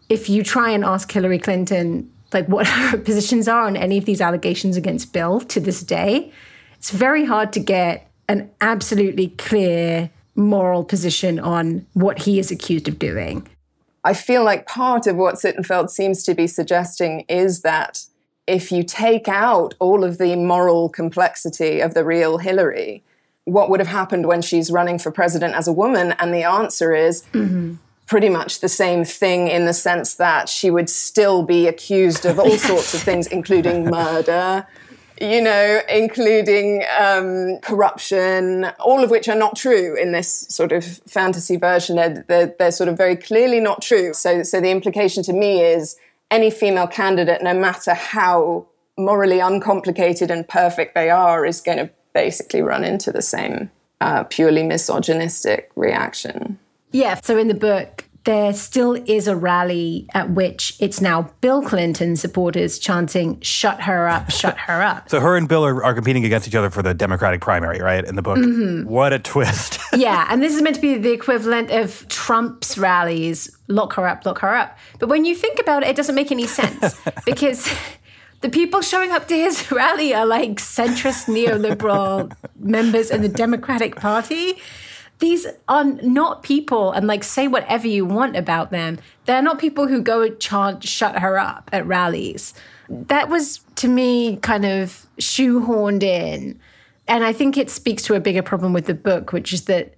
if 0.08 0.30
you 0.30 0.44
try 0.44 0.70
and 0.70 0.86
ask 0.86 1.12
Hillary 1.12 1.40
Clinton 1.40 2.12
like 2.32 2.48
what 2.48 2.68
her 2.92 2.96
positions 3.00 3.48
are 3.48 3.66
on 3.66 3.76
any 3.76 3.98
of 3.98 4.06
these 4.06 4.22
allegations 4.22 4.78
against 4.78 5.12
Bill 5.12 5.40
to 5.40 5.60
this 5.60 5.82
day, 5.82 6.32
it's 6.76 6.92
very 6.92 7.26
hard 7.26 7.52
to 7.54 7.60
get 7.60 8.08
an 8.30 8.52
absolutely 8.62 9.30
clear 9.30 10.12
moral 10.36 10.84
position 10.84 11.40
on 11.40 11.88
what 11.94 12.20
he 12.20 12.38
is 12.38 12.52
accused 12.52 12.88
of 12.88 13.00
doing. 13.00 13.48
I 14.04 14.14
feel 14.14 14.44
like 14.44 14.68
part 14.68 15.08
of 15.08 15.16
what 15.16 15.36
Sittenfeld 15.36 15.90
seems 15.90 16.24
to 16.24 16.34
be 16.34 16.48
suggesting 16.48 17.22
is 17.30 17.62
that 17.62 18.06
if 18.48 18.72
you 18.72 18.84
take 18.84 19.28
out 19.28 19.74
all 19.80 20.04
of 20.04 20.18
the 20.18 20.36
moral 20.36 20.90
complexity 20.90 21.80
of 21.80 21.94
the 21.94 22.04
real 22.04 22.38
Hillary, 22.38 23.04
what 23.46 23.70
would 23.70 23.80
have 23.80 23.88
happened 23.88 24.26
when 24.28 24.42
she's 24.42 24.72
running 24.72 25.00
for 25.00 25.12
president 25.12 25.54
as 25.56 25.68
a 25.68 25.74
woman? 25.74 26.14
And 26.20 26.34
the 26.34 26.44
answer 26.44 26.94
is 26.94 27.24
mm-hmm. 27.32 27.76
pretty 28.06 28.30
much 28.30 28.60
the 28.60 28.70
same 28.70 29.06
thing 29.06 29.48
in 29.48 29.66
the 29.66 29.74
sense 29.74 30.16
that 30.16 30.50
she 30.50 30.70
would 30.70 30.90
still 30.90 31.44
be 31.44 31.68
accused 31.68 32.26
of 32.26 32.40
all 32.40 32.58
sorts 32.58 32.94
of 32.94 33.02
things, 33.02 33.28
including 33.28 33.86
murder, 33.86 34.68
you 35.22 35.42
know, 35.42 35.82
including 35.90 36.84
um, 37.00 37.60
corruption, 37.62 38.66
all 38.80 39.04
of 39.04 39.10
which 39.10 39.28
are 39.28 39.36
not 39.36 39.56
true 39.56 39.96
in 39.96 40.12
this 40.12 40.48
sort 40.50 40.72
of 40.72 40.84
fantasy 41.08 41.56
version. 41.56 41.96
They're, 41.96 42.26
they're, 42.28 42.56
they're, 42.58 42.72
sort 42.72 42.90
of 42.90 42.98
very 42.98 43.16
clearly 43.16 43.60
not 43.60 43.82
true. 43.82 44.14
So, 44.14 44.44
so 44.44 44.60
the 44.60 44.72
implication 44.72 45.24
to 45.24 45.34
me 45.34 45.62
is 45.62 45.96
any 46.32 46.50
female 46.50 46.88
candidate, 46.88 47.44
no 47.44 47.54
matter 47.54 47.94
how 47.94 48.66
morally 48.98 49.40
uncomplicated 49.40 50.32
and 50.32 50.48
perfect 50.48 50.96
they 50.96 51.10
are, 51.10 51.46
is 51.46 51.62
going 51.62 51.78
to 51.78 51.90
basically 52.14 52.62
run 52.62 52.84
into 52.84 53.12
the 53.12 53.22
same 53.22 53.70
uh, 54.02 54.24
purely 54.24 54.64
misogynistic 54.64 55.72
reaction. 55.76 56.60
Yeah. 56.92 57.20
So 57.24 57.38
in 57.38 57.48
the 57.48 57.54
book, 57.54 58.03
there 58.26 58.54
still 58.54 58.94
is 59.06 59.28
a 59.28 59.36
rally 59.36 60.08
at 60.14 60.30
which 60.30 60.76
it's 60.80 61.02
now 61.02 61.30
Bill 61.42 61.62
Clinton 61.62 62.16
supporters 62.16 62.80
chanting, 62.80 63.40
shut 63.42 63.82
her 63.82 64.08
up, 64.08 64.32
shut 64.32 64.58
her 64.58 64.82
up. 64.82 65.10
so 65.10 65.20
her 65.20 65.36
and 65.36 65.48
Bill 65.48 65.66
are, 65.66 65.84
are, 65.84 65.94
competing 65.94 66.24
against 66.24 66.48
each 66.48 66.56
other 66.56 66.70
for 66.70 66.82
the 66.82 66.94
Democratic 66.94 67.42
primary, 67.42 67.82
right? 67.82 68.04
In 68.04 68.16
the 68.16 68.22
book. 68.22 68.38
Mm-hmm. 68.38 68.88
What 68.88 69.12
a 69.12 69.20
twist. 69.20 69.80
yeah. 69.94 70.28
And 70.30 70.42
this 70.42 70.56
is 70.56 70.62
meant 70.62 70.76
to 70.76 70.82
be 70.82 70.98
the 70.98 71.12
equivalent 71.12 71.70
of 71.72 72.08
Trump's 72.08 72.78
rallies 72.78 73.56
lock 73.68 73.94
her 73.94 74.08
up, 74.08 74.26
lock 74.26 74.40
her 74.40 74.56
up. 74.56 74.78
But 75.00 75.10
when 75.10 75.26
you 75.26 75.36
think 75.36 75.60
about 75.60 75.84
it, 75.84 75.90
it 75.90 75.96
doesn't 75.96 76.16
make 76.16 76.32
any 76.32 76.48
sense 76.48 76.96
because. 77.26 77.70
The 78.42 78.50
people 78.50 78.82
showing 78.82 79.10
up 79.12 79.30
to 79.30 79.36
his 79.36 79.72
rally 79.72 80.14
are 80.14 80.26
like 80.26 80.56
centrist 80.56 81.28
neoliberal 81.34 82.36
members 82.60 83.10
in 83.10 83.22
the 83.22 83.30
Democratic 83.30 83.96
Party 83.96 84.60
these 85.24 85.48
are 85.70 85.86
not 85.86 86.44
people 86.44 86.92
and 86.92 87.08
like 87.08 87.24
say 87.24 87.48
whatever 87.48 87.88
you 87.88 88.06
want 88.06 88.36
about 88.36 88.72
them. 88.72 89.00
They're 89.24 89.42
not 89.42 89.58
people 89.58 89.88
who 89.88 90.02
go 90.02 90.22
and 90.22 90.38
chant 90.38 90.84
shut 90.84 91.20
her 91.20 91.40
up 91.40 91.70
at 91.72 91.88
rallies. 91.88 92.54
That 92.90 93.30
was 93.30 93.62
to 93.76 93.88
me 93.88 94.36
kind 94.38 94.66
of 94.66 95.08
shoehorned 95.22 96.04
in. 96.04 96.60
And 97.08 97.24
I 97.24 97.32
think 97.32 97.58
it 97.58 97.70
speaks 97.70 98.04
to 98.04 98.16
a 98.16 98.20
bigger 98.20 98.42
problem 98.42 98.74
with 98.74 98.86
the 98.86 98.94
book, 98.94 99.32
which 99.32 99.54
is 99.54 99.64
that 99.64 99.94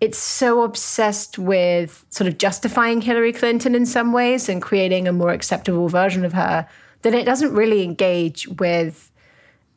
it's 0.00 0.18
so 0.18 0.62
obsessed 0.62 1.40
with 1.40 2.04
sort 2.10 2.28
of 2.28 2.38
justifying 2.38 3.00
Hillary 3.00 3.32
Clinton 3.32 3.74
in 3.74 3.84
some 3.84 4.12
ways 4.12 4.48
and 4.48 4.62
creating 4.62 5.08
a 5.08 5.12
more 5.12 5.30
acceptable 5.30 5.88
version 5.88 6.24
of 6.24 6.34
her 6.34 6.68
that 7.02 7.14
it 7.14 7.24
doesn't 7.24 7.52
really 7.52 7.82
engage 7.82 8.46
with 8.46 9.10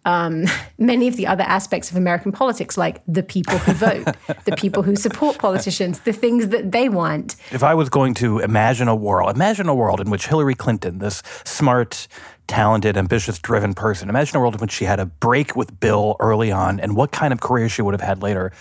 um, 0.06 0.46
many 0.78 1.08
of 1.08 1.16
the 1.16 1.28
other 1.28 1.44
aspects 1.44 1.92
of 1.92 1.98
American 1.98 2.32
politics, 2.32 2.78
like 2.78 3.02
the 3.08 3.24
people 3.24 3.58
who 3.60 3.74
vote, 3.74 4.16
the 4.46 4.56
people 4.56 4.84
who 4.84 4.96
support 4.96 5.38
politicians, 5.38 6.00
the 6.02 6.14
things 6.14 6.50
that 6.50 6.72
they 6.72 6.90
want. 6.90 7.36
If 7.52 7.64
I 7.64 7.74
was 7.74 7.90
going 7.90 8.14
to 8.16 8.40
imagine 8.40 8.88
a 8.88 8.96
world, 8.96 9.36
imagine 9.36 9.68
a 9.68 9.76
world 9.76 10.02
in 10.02 10.10
which 10.10 10.28
Hillary 10.28 10.56
Clinton, 10.56 11.00
this 11.00 11.22
smart, 11.44 12.08
talented, 12.48 12.98
ambitious, 12.98 13.40
driven 13.40 13.74
person, 13.74 14.10
imagine 14.10 14.38
a 14.38 14.40
world 14.40 14.56
in 14.56 14.62
which 14.62 14.72
she 14.72 14.86
had 14.86 15.00
a 15.00 15.06
break 15.06 15.56
with 15.56 15.80
Bill 15.80 16.16
early 16.20 16.52
on 16.52 16.80
and 16.80 16.96
what 16.96 17.12
kind 17.12 17.32
of 17.34 17.40
career 17.42 17.70
she 17.70 17.82
would 17.82 17.94
have 17.94 18.02
had 18.02 18.22
later. 18.22 18.52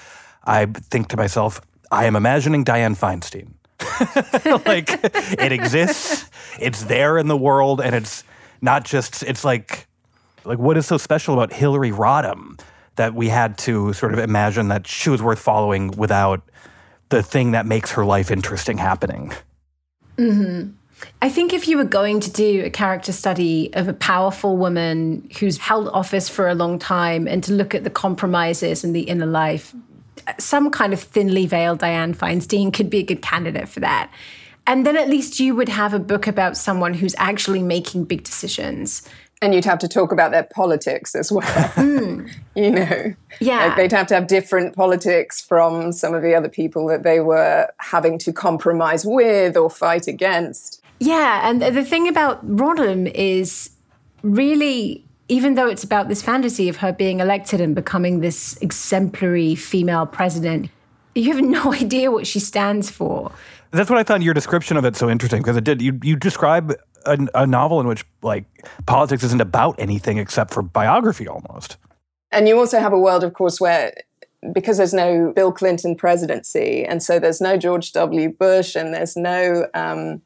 I 0.44 0.66
think 0.66 1.08
to 1.08 1.16
myself, 1.16 1.60
I 1.90 2.04
am 2.04 2.16
imagining 2.16 2.64
Dianne 2.64 2.96
Feinstein. 2.96 3.54
like 4.66 4.90
it 5.42 5.52
exists, 5.52 6.28
it's 6.60 6.84
there 6.84 7.16
in 7.16 7.28
the 7.28 7.36
world, 7.36 7.80
and 7.80 7.94
it's 7.94 8.24
not 8.60 8.84
just, 8.84 9.22
it's 9.22 9.42
like, 9.42 9.86
like, 10.44 10.58
what 10.58 10.76
is 10.76 10.86
so 10.86 10.98
special 10.98 11.34
about 11.34 11.52
Hillary 11.52 11.90
Rodham 11.90 12.60
that 12.96 13.14
we 13.14 13.28
had 13.28 13.56
to 13.58 13.92
sort 13.92 14.12
of 14.12 14.18
imagine 14.18 14.68
that 14.68 14.86
she 14.86 15.10
was 15.10 15.22
worth 15.22 15.38
following 15.38 15.88
without 15.92 16.42
the 17.08 17.22
thing 17.22 17.52
that 17.52 17.66
makes 17.66 17.92
her 17.92 18.04
life 18.04 18.30
interesting 18.30 18.78
happening? 18.78 19.32
Mm-hmm. 20.16 20.70
I 21.22 21.28
think 21.30 21.52
if 21.52 21.66
you 21.66 21.76
were 21.76 21.84
going 21.84 22.20
to 22.20 22.30
do 22.30 22.64
a 22.64 22.70
character 22.70 23.12
study 23.12 23.72
of 23.74 23.88
a 23.88 23.94
powerful 23.94 24.56
woman 24.56 25.28
who's 25.38 25.58
held 25.58 25.88
office 25.88 26.28
for 26.28 26.48
a 26.48 26.54
long 26.54 26.78
time 26.78 27.26
and 27.26 27.42
to 27.44 27.52
look 27.52 27.74
at 27.74 27.84
the 27.84 27.90
compromises 27.90 28.84
and 28.84 28.94
the 28.94 29.02
inner 29.02 29.26
life, 29.26 29.74
some 30.38 30.70
kind 30.70 30.92
of 30.92 31.00
thinly 31.00 31.46
veiled 31.46 31.80
Dianne 31.80 32.14
Feinstein 32.14 32.72
could 32.72 32.90
be 32.90 32.98
a 32.98 33.02
good 33.02 33.22
candidate 33.22 33.68
for 33.68 33.80
that. 33.80 34.10
And 34.66 34.86
then 34.86 34.96
at 34.96 35.08
least 35.08 35.40
you 35.40 35.54
would 35.54 35.68
have 35.70 35.94
a 35.94 35.98
book 35.98 36.26
about 36.26 36.56
someone 36.56 36.94
who's 36.94 37.14
actually 37.18 37.62
making 37.62 38.04
big 38.04 38.22
decisions. 38.22 39.08
And 39.42 39.54
you'd 39.54 39.64
have 39.64 39.78
to 39.78 39.88
talk 39.88 40.12
about 40.12 40.32
their 40.32 40.42
politics 40.42 41.14
as 41.14 41.32
well. 41.32 41.42
Mm. 41.80 42.30
you 42.54 42.70
know, 42.70 43.14
yeah, 43.40 43.66
like 43.66 43.76
they'd 43.76 43.92
have 43.92 44.06
to 44.08 44.14
have 44.14 44.26
different 44.26 44.74
politics 44.74 45.40
from 45.40 45.92
some 45.92 46.14
of 46.14 46.22
the 46.22 46.34
other 46.34 46.48
people 46.48 46.86
that 46.88 47.02
they 47.04 47.20
were 47.20 47.68
having 47.78 48.18
to 48.18 48.32
compromise 48.32 49.04
with 49.06 49.56
or 49.56 49.70
fight 49.70 50.06
against. 50.06 50.82
Yeah, 50.98 51.48
and 51.48 51.62
the 51.62 51.84
thing 51.84 52.08
about 52.08 52.46
Rodham 52.46 53.10
is 53.14 53.70
really 54.22 55.04
even 55.30 55.54
though 55.54 55.68
it's 55.68 55.84
about 55.84 56.08
this 56.08 56.20
fantasy 56.20 56.68
of 56.68 56.76
her 56.78 56.92
being 56.92 57.20
elected 57.20 57.60
and 57.60 57.74
becoming 57.74 58.18
this 58.18 58.56
exemplary 58.56 59.54
female 59.54 60.04
president, 60.04 60.68
you 61.14 61.32
have 61.32 61.42
no 61.42 61.72
idea 61.80 62.10
what 62.10 62.26
she 62.26 62.40
stands 62.40 62.90
for. 62.90 63.30
That's 63.70 63.88
what 63.88 64.00
I 64.00 64.02
found 64.02 64.24
your 64.24 64.34
description 64.34 64.76
of 64.76 64.84
it 64.84 64.96
so 64.96 65.08
interesting 65.08 65.40
because 65.40 65.56
it 65.56 65.62
did. 65.62 65.80
You 65.80 65.98
you 66.02 66.16
describe 66.16 66.74
a, 67.06 67.18
a 67.34 67.46
novel 67.46 67.80
in 67.80 67.86
which 67.86 68.04
like 68.22 68.44
politics 68.86 69.22
isn't 69.24 69.40
about 69.40 69.78
anything 69.78 70.18
except 70.18 70.52
for 70.52 70.62
biography 70.62 71.26
almost. 71.28 71.76
And 72.32 72.46
you 72.46 72.58
also 72.58 72.78
have 72.78 72.92
a 72.92 72.98
world, 72.98 73.24
of 73.24 73.34
course, 73.34 73.60
where 73.60 73.92
because 74.52 74.78
there's 74.78 74.94
no 74.94 75.32
Bill 75.34 75.52
Clinton 75.52 75.96
presidency, 75.96 76.84
and 76.84 77.02
so 77.02 77.18
there's 77.18 77.40
no 77.40 77.56
George 77.56 77.92
W. 77.92 78.30
Bush, 78.30 78.74
and 78.74 78.94
there's 78.94 79.16
no 79.16 79.66
um, 79.74 80.22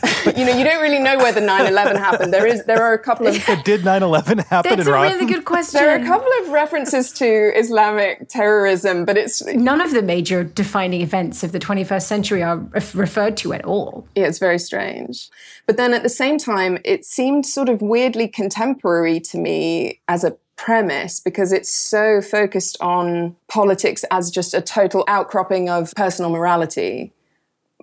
you 0.36 0.44
know, 0.44 0.56
you 0.56 0.64
don't 0.64 0.82
really 0.82 0.98
know 0.98 1.18
whether 1.18 1.40
9/11 1.40 1.96
happened. 1.98 2.32
There 2.32 2.46
is, 2.46 2.64
there 2.64 2.82
are 2.82 2.92
a 2.92 2.98
couple 2.98 3.26
of. 3.26 3.34
Did 3.64 3.82
9/11 3.82 4.46
happen? 4.46 4.76
That's 4.76 4.88
a 4.88 4.92
really 4.92 5.26
good 5.26 5.44
question. 5.44 5.62
There 5.82 5.90
are 5.90 6.02
a 6.02 6.06
couple 6.06 6.30
of 6.42 6.50
references 6.50 7.12
to 7.14 7.26
Islamic 7.58 8.28
terrorism, 8.28 9.04
but 9.04 9.16
it's 9.16 9.44
none 9.44 9.80
of 9.80 9.92
the 9.92 10.02
major 10.02 10.44
defining 10.44 11.00
events 11.00 11.42
of 11.42 11.52
the 11.52 11.58
21st 11.58 12.02
century 12.02 12.42
are 12.42 12.58
referred 12.94 13.36
to 13.38 13.52
at 13.52 13.64
all. 13.64 14.06
Yeah, 14.14 14.26
it's 14.26 14.38
very 14.38 14.58
strange. 14.58 15.30
But 15.66 15.76
then 15.76 15.94
at 15.94 16.02
the 16.02 16.08
same 16.08 16.38
time, 16.38 16.78
it 16.84 17.04
seemed 17.04 17.46
sort 17.46 17.68
of 17.68 17.80
weirdly 17.80 18.28
contemporary 18.28 19.20
to 19.20 19.38
me 19.38 20.00
as 20.08 20.24
a 20.24 20.36
premise 20.56 21.18
because 21.18 21.52
it's 21.52 21.70
so 21.70 22.20
focused 22.20 22.76
on 22.80 23.34
politics 23.48 24.04
as 24.10 24.30
just 24.30 24.54
a 24.54 24.60
total 24.60 25.04
outcropping 25.08 25.68
of 25.68 25.92
personal 25.96 26.30
morality 26.30 27.12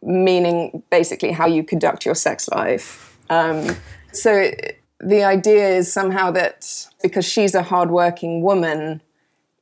meaning 0.01 0.83
basically 0.89 1.31
how 1.31 1.47
you 1.47 1.63
conduct 1.63 2.05
your 2.05 2.15
sex 2.15 2.49
life. 2.49 3.17
Um, 3.29 3.75
so 4.11 4.51
the 4.99 5.23
idea 5.23 5.69
is 5.69 5.91
somehow 5.91 6.31
that 6.31 6.87
because 7.01 7.25
she's 7.25 7.55
a 7.55 7.63
hardworking 7.63 8.41
woman, 8.41 9.01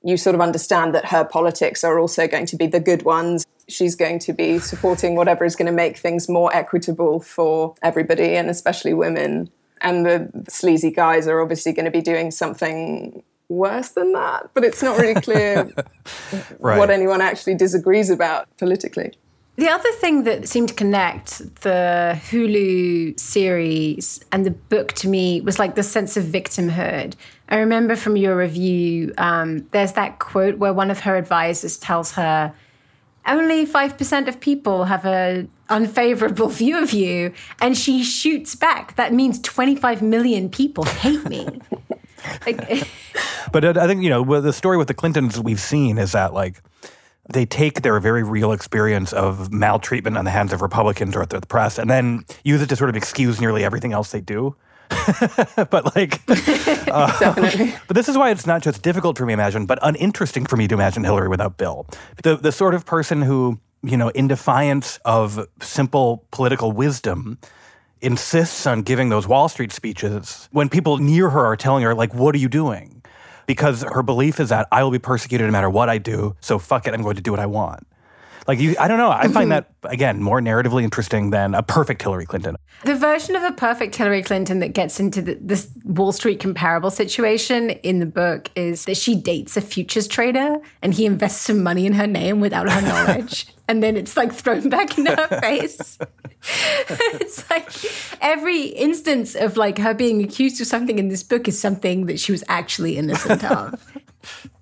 you 0.04 0.18
sort 0.18 0.36
of 0.36 0.42
understand 0.42 0.96
that 0.96 1.06
her 1.06 1.24
politics 1.24 1.84
are 1.84 2.00
also 2.00 2.28
going 2.28 2.46
to 2.48 2.56
be 2.56 2.68
the 2.68 2.80
good 2.80 3.04
ones. 3.04 3.46
She's 3.68 3.96
going 3.96 4.20
to 4.20 4.34
be 4.34 4.60
supporting 4.60 5.16
whatever 5.16 5.44
is 5.44 5.56
going 5.56 5.66
to 5.66 5.72
make 5.72 5.98
things 5.98 6.30
more 6.30 6.56
equitable 6.56 7.20
for 7.20 7.76
everybody 7.82 8.36
and 8.36 8.50
especially 8.50 8.94
women. 8.94 9.50
And 9.82 10.06
the 10.06 10.46
sleazy 10.48 10.92
guys 10.92 11.28
are 11.28 11.42
obviously 11.42 11.74
going 11.74 11.86
to 11.86 11.92
be 11.92 12.02
doing 12.02 12.32
something 12.32 13.22
worse 13.50 13.90
than 13.90 14.14
that, 14.14 14.50
but 14.54 14.64
it's 14.64 14.82
not 14.82 14.98
really 14.98 15.20
clear 15.22 15.70
right. 16.60 16.78
what 16.78 16.90
anyone 16.90 17.22
actually 17.22 17.56
disagrees 17.56 18.10
about 18.10 18.48
politically. 18.58 19.14
The 19.58 19.70
other 19.70 19.92
thing 19.94 20.24
that 20.26 20.48
seemed 20.48 20.70
to 20.70 20.76
connect 20.76 21.40
the 21.62 22.20
Hulu 22.30 23.20
series 23.20 24.24
and 24.32 24.46
the 24.46 24.52
book 24.52 24.94
to 24.94 25.08
me 25.08 25.42
was 25.42 25.58
like 25.58 25.74
the 25.74 25.82
sense 25.82 26.16
of 26.16 26.26
victimhood. 26.26 27.16
I 27.50 27.58
remember 27.58 27.96
from 27.96 28.18
your 28.18 28.38
review, 28.38 29.16
um, 29.18 29.68
there's 29.72 29.94
that 29.94 30.20
quote 30.20 30.60
where 30.60 30.74
one 30.74 30.92
of 30.92 31.00
her 31.00 31.16
advisors 31.16 31.78
tells 31.78 32.12
her, 32.12 32.54
only 33.26 33.66
5% 33.66 34.28
of 34.28 34.40
people 34.40 34.86
have 34.86 35.06
an 35.06 35.50
unfavorable 35.70 36.50
view 36.50 36.82
of 36.82 36.94
you. 36.94 37.34
And 37.60 37.76
she 37.76 38.04
shoots 38.04 38.54
back. 38.54 38.96
That 38.96 39.12
means 39.12 39.42
25 39.42 40.04
million 40.04 40.50
people 40.50 40.84
hate 40.84 41.28
me. 41.28 41.48
like, 42.46 42.88
but 43.52 43.66
I 43.76 43.88
think, 43.88 44.04
you 44.04 44.10
know, 44.12 44.40
the 44.40 44.54
story 44.54 44.78
with 44.78 44.88
the 44.88 44.94
Clintons 44.94 45.40
we've 45.40 45.60
seen 45.60 45.98
is 45.98 46.12
that, 46.12 46.34
like, 46.34 46.62
they 47.30 47.46
take 47.46 47.82
their 47.82 48.00
very 48.00 48.24
real 48.24 48.52
experience 48.52 49.14
of 49.14 49.52
maltreatment 49.52 50.18
on 50.18 50.26
the 50.26 50.32
hands 50.32 50.54
of 50.54 50.62
Republicans 50.62 51.16
or 51.16 51.22
at 51.22 51.30
the 51.30 51.42
press 51.42 51.78
and 51.78 51.90
then 51.90 52.26
use 52.44 52.62
it 52.62 52.70
to 52.70 52.76
sort 52.76 52.90
of 52.90 52.96
excuse 52.96 53.42
nearly 53.42 53.64
everything 53.64 53.94
else 53.94 54.12
they 54.12 54.22
do. 54.22 54.56
but 55.70 55.96
like, 55.96 56.22
uh, 56.88 57.20
definitely. 57.20 57.76
But 57.88 57.96
this 57.96 58.08
is 58.08 58.18
why 58.18 58.30
it's 58.32 58.48
not 58.48 58.62
just 58.62 58.82
difficult 58.82 59.18
for 59.18 59.26
me 59.26 59.32
to 59.32 59.34
imagine, 59.34 59.66
but 59.66 59.80
uninteresting 59.82 60.46
for 60.46 60.56
me 60.56 60.68
to 60.68 60.76
imagine 60.76 61.04
Hillary 61.04 61.28
without 61.28 61.58
Bill. 61.58 61.86
The 62.24 62.38
the 62.38 62.54
sort 62.54 62.74
of 62.74 62.86
person 62.86 63.22
who, 63.22 63.60
you 63.84 63.98
know, 63.98 64.10
in 64.10 64.30
defiance 64.30 64.98
of 65.04 65.46
simple 65.62 66.26
political 66.32 66.72
wisdom, 66.72 67.38
insists 68.02 68.66
on 68.66 68.82
giving 68.84 69.10
those 69.10 69.28
Wall 69.28 69.50
Street 69.50 69.72
speeches 69.72 70.48
when 70.52 70.70
people 70.70 70.98
near 71.00 71.30
her 71.30 71.46
are 71.46 71.58
telling 71.58 71.84
her, 71.84 71.94
like, 71.94 72.14
"What 72.14 72.34
are 72.36 72.40
you 72.40 72.50
doing?" 72.50 72.97
Because 73.48 73.82
her 73.82 74.04
belief 74.04 74.40
is 74.40 74.50
that 74.50 74.68
I 74.72 74.84
will 74.84 74.92
be 74.92 75.00
persecuted 75.00 75.48
no 75.48 75.52
matter 75.52 75.70
what 75.70 75.90
I 75.90 75.98
do. 75.98 76.36
So 76.42 76.60
fuck 76.60 76.86
it, 76.86 76.94
I'm 76.94 77.02
going 77.02 77.16
to 77.16 77.22
do 77.22 77.32
what 77.32 77.40
I 77.40 77.48
want. 77.48 77.88
Like 78.48 78.60
you, 78.60 78.76
I 78.80 78.88
don't 78.88 78.98
know. 78.98 79.12
I 79.12 79.24
find 79.24 79.52
mm-hmm. 79.52 79.68
that 79.82 79.92
again 79.92 80.22
more 80.24 80.40
narratively 80.40 80.84
interesting 80.84 81.32
than 81.32 81.54
a 81.54 81.62
perfect 81.62 82.02
Hillary 82.02 82.26
Clinton. 82.26 82.56
The 82.86 82.96
version 82.96 83.36
of 83.36 83.44
a 83.44 83.52
perfect 83.52 83.96
Hillary 83.96 84.24
Clinton 84.24 84.60
that 84.60 84.70
gets 84.70 85.02
into 85.02 85.22
the, 85.22 85.38
this 85.42 85.70
Wall 85.84 86.14
Street 86.14 86.40
comparable 86.40 86.90
situation 86.90 87.72
in 87.72 88.00
the 88.00 88.06
book 88.06 88.50
is 88.56 88.86
that 88.86 88.96
she 88.96 89.16
dates 89.16 89.58
a 89.58 89.62
futures 89.62 90.08
trader 90.08 90.58
and 90.82 90.94
he 90.94 91.06
invests 91.06 91.42
some 91.42 91.62
money 91.62 91.86
in 91.86 91.94
her 91.94 92.08
name 92.08 92.40
without 92.40 92.70
her 92.70 92.82
knowledge, 92.82 93.48
and 93.68 93.84
then 93.84 93.98
it's 93.98 94.16
like 94.16 94.32
thrown 94.32 94.70
back 94.70 94.98
in 94.98 95.08
her 95.08 95.28
face. 95.42 95.98
it's 96.90 97.50
like 97.50 97.70
every 98.22 98.68
instance 98.68 99.36
of 99.36 99.58
like 99.58 99.78
her 99.78 99.94
being 99.94 100.24
accused 100.24 100.62
of 100.62 100.68
something 100.68 101.00
in 101.00 101.10
this 101.10 101.24
book 101.24 101.50
is 101.50 101.60
something 101.60 102.06
that 102.06 102.18
she 102.20 102.32
was 102.32 102.46
actually 102.48 102.98
innocent 102.98 103.44
of. 103.44 103.84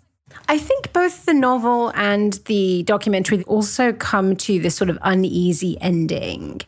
I 0.48 0.58
think 0.58 0.94
both 0.94 1.26
the 1.26 1.34
novel 1.34 1.92
and 1.96 2.34
the 2.46 2.84
documentary 2.84 3.44
also 3.44 3.94
come 3.94 4.36
to 4.38 4.60
this 4.60 4.76
sort 4.76 4.90
of 4.90 5.00
uneasy 5.02 5.78
ending. 5.82 6.62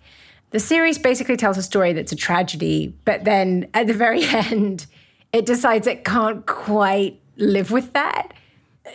The 0.52 0.60
series 0.60 0.98
basically 0.98 1.38
tells 1.38 1.58
a 1.58 1.64
story 1.64 1.94
that's 1.94 2.12
a 2.12 2.16
tragedy, 2.16 2.96
but 3.06 3.24
then 3.24 3.70
at 3.74 3.88
the 3.88 3.94
very 3.94 4.24
end, 4.28 4.86
it 5.32 5.46
decides 5.46 5.88
it 5.88 6.06
can't 6.06 6.46
quite 6.46 7.20
live 7.36 7.72
with 7.72 7.94
that 7.94 8.34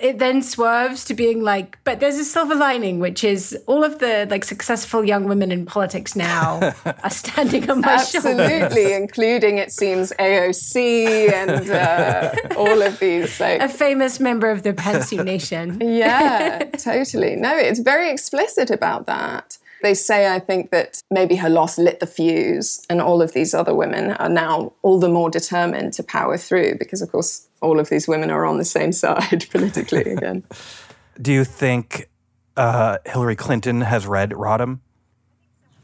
it 0.01 0.19
then 0.19 0.43
swerves 0.43 1.05
to 1.07 1.15
being 1.15 1.43
like, 1.43 1.79
but 1.85 2.01
there's 2.01 2.19
a 2.19 2.25
silver 2.25 2.55
lining, 2.55 2.99
which 2.99 3.25
is 3.25 3.57
all 3.67 3.85
of 3.85 3.99
the 3.99 4.27
like 4.31 4.45
successful 4.45 5.05
young 5.05 5.25
women 5.25 5.53
in 5.53 5.67
politics 5.67 6.17
now 6.17 6.75
are 6.85 7.11
standing 7.11 7.69
on 7.71 7.81
my 7.81 7.93
Absolutely, 7.95 8.31
shoulders. 8.31 8.63
Absolutely, 8.63 8.93
including 8.95 9.59
it 9.59 9.73
seems 9.73 10.13
AOC 10.19 11.33
and 11.33 11.71
uh, 11.71 12.35
all 12.57 12.83
of 12.83 12.99
these. 12.99 13.39
Like, 13.41 13.61
a 13.61 13.69
famous 13.69 14.21
member 14.21 14.51
of 14.51 14.63
the 14.63 14.73
Pantsuit 14.73 15.25
Nation. 15.25 15.81
yeah, 15.85 16.65
totally. 16.79 17.37
No, 17.37 17.57
it's 17.57 17.81
very 17.81 18.11
explicit 18.11 18.71
about 18.71 19.07
that. 19.07 19.59
They 19.83 19.95
say, 19.95 20.33
I 20.33 20.39
think, 20.39 20.71
that 20.71 21.03
maybe 21.11 21.35
her 21.37 21.51
loss 21.51 21.77
lit 21.77 21.99
the 21.99 22.07
fuse, 22.07 22.87
and 22.89 23.01
all 23.01 23.21
of 23.21 23.33
these 23.33 23.53
other 23.53 23.75
women 23.75 24.13
are 24.13 24.29
now 24.29 24.73
all 24.83 25.01
the 25.01 25.09
more 25.09 25.29
determined 25.29 25.93
to 25.95 26.05
power 26.05 26.37
through 26.37 26.77
because, 26.79 27.03
of 27.03 27.11
course, 27.11 27.49
all 27.63 27.81
of 27.81 27.89
these 27.89 28.07
women 28.07 28.31
are 28.31 28.45
on 28.45 28.59
the 28.59 28.65
same 28.65 28.93
side 28.93 29.47
politically 29.51 30.03
again. 30.03 30.45
Do 31.21 31.33
you 31.33 31.45
think 31.45 32.11
uh, 32.57 32.99
Hillary 33.07 33.37
Clinton 33.37 33.81
has 33.81 34.07
read 34.07 34.31
Rodham? 34.31 34.81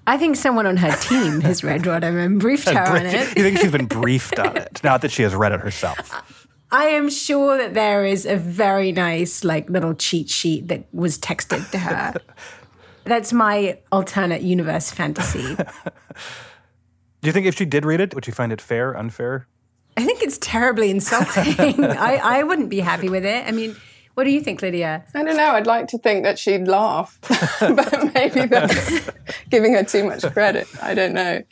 I 0.06 0.16
think 0.16 0.36
someone 0.36 0.66
on 0.66 0.78
her 0.78 0.90
team 0.96 1.42
has 1.42 1.62
read 1.62 1.82
Rodham 1.82 2.22
and 2.22 2.40
briefed 2.40 2.68
her 2.68 2.82
on 2.82 3.06
it. 3.06 3.36
you 3.36 3.42
think 3.42 3.58
she's 3.58 3.72
been 3.72 3.86
briefed 3.86 4.38
on 4.38 4.56
it? 4.56 4.80
Not 4.84 5.02
that 5.02 5.10
she 5.10 5.22
has 5.22 5.34
read 5.34 5.52
it 5.52 5.60
herself. 5.60 6.46
I 6.70 6.84
am 6.86 7.08
sure 7.10 7.56
that 7.58 7.74
there 7.74 8.04
is 8.04 8.26
a 8.26 8.36
very 8.36 8.90
nice, 8.90 9.44
like, 9.44 9.70
little 9.70 9.94
cheat 9.94 10.28
sheet 10.28 10.68
that 10.68 10.86
was 10.92 11.18
texted 11.18 11.70
to 11.70 11.78
her. 11.78 12.14
That's 13.05 13.32
my 13.32 13.78
alternate 13.92 14.42
universe 14.42 14.90
fantasy. 14.90 15.57
Do 15.57 17.26
you 17.26 17.32
think 17.32 17.46
if 17.46 17.57
she 17.57 17.64
did 17.64 17.84
read 17.84 18.00
it, 18.00 18.14
would 18.14 18.24
she 18.24 18.32
find 18.32 18.53
it 18.53 18.61
fair, 18.61 18.96
unfair? 18.96 19.46
I 19.99 20.05
think 20.05 20.22
it's 20.22 20.38
terribly 20.38 20.90
insulting. 20.90 21.82
I, 21.84 22.20
I 22.22 22.42
wouldn't 22.44 22.68
be 22.68 22.78
happy 22.78 23.09
with 23.09 23.24
it. 23.24 23.44
I 23.44 23.51
mean, 23.51 23.74
what 24.14 24.22
do 24.22 24.30
you 24.30 24.40
think, 24.40 24.61
Lidija? 24.61 25.03
I 25.12 25.24
don't 25.24 25.36
know. 25.36 25.51
I'd 25.51 25.66
like 25.66 25.88
to 25.88 25.99
think 25.99 26.22
that 26.22 26.38
she'd 26.38 26.68
laugh, 26.68 27.18
but 27.61 28.14
maybe 28.14 28.46
that's 28.46 29.11
giving 29.51 29.74
her 29.74 29.82
too 29.82 30.05
much 30.05 30.22
credit. 30.32 30.68
I 30.80 30.94
don't 30.94 31.14
know. 31.14 31.42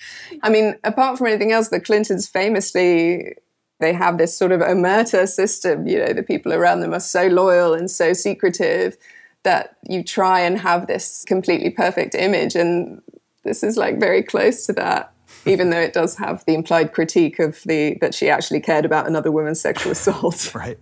I 0.45 0.49
mean, 0.49 0.77
apart 0.85 1.19
from 1.19 1.27
anything 1.27 1.51
else, 1.51 1.71
the 1.71 1.81
Clintons 1.81 2.29
famously 2.29 3.35
they 3.81 3.93
have 3.93 4.17
this 4.17 4.39
sort 4.39 4.53
of 4.53 4.61
omerta 4.61 5.27
system. 5.29 5.89
You 5.89 5.99
know, 5.99 6.13
the 6.13 6.23
people 6.23 6.53
around 6.53 6.81
them 6.81 6.95
are 6.95 7.01
so 7.01 7.27
loyal 7.27 7.75
and 7.75 7.91
so 7.91 8.13
secretive 8.13 8.97
that 9.43 9.75
you 9.89 10.05
try 10.05 10.39
and 10.39 10.57
have 10.57 10.87
this 10.87 11.25
completely 11.27 11.71
perfect 11.71 12.15
image, 12.15 12.55
and 12.55 13.03
this 13.43 13.65
is 13.65 13.77
like 13.77 13.99
very 13.99 14.23
close 14.23 14.67
to 14.67 14.73
that 14.75 15.13
even 15.45 15.71
though 15.71 15.81
it 15.81 15.93
does 15.93 16.17
have 16.17 16.45
the 16.47 16.55
implied 16.55 16.93
critique 16.93 17.39
of 17.39 17.63
the 17.65 17.97
that 18.01 18.15
she 18.15 18.29
actually 18.29 18.61
cared 18.61 18.85
about 18.85 19.07
another 19.07 19.31
woman's 19.31 19.61
sexual 19.61 19.93
assault. 19.99 20.55
right. 20.55 20.79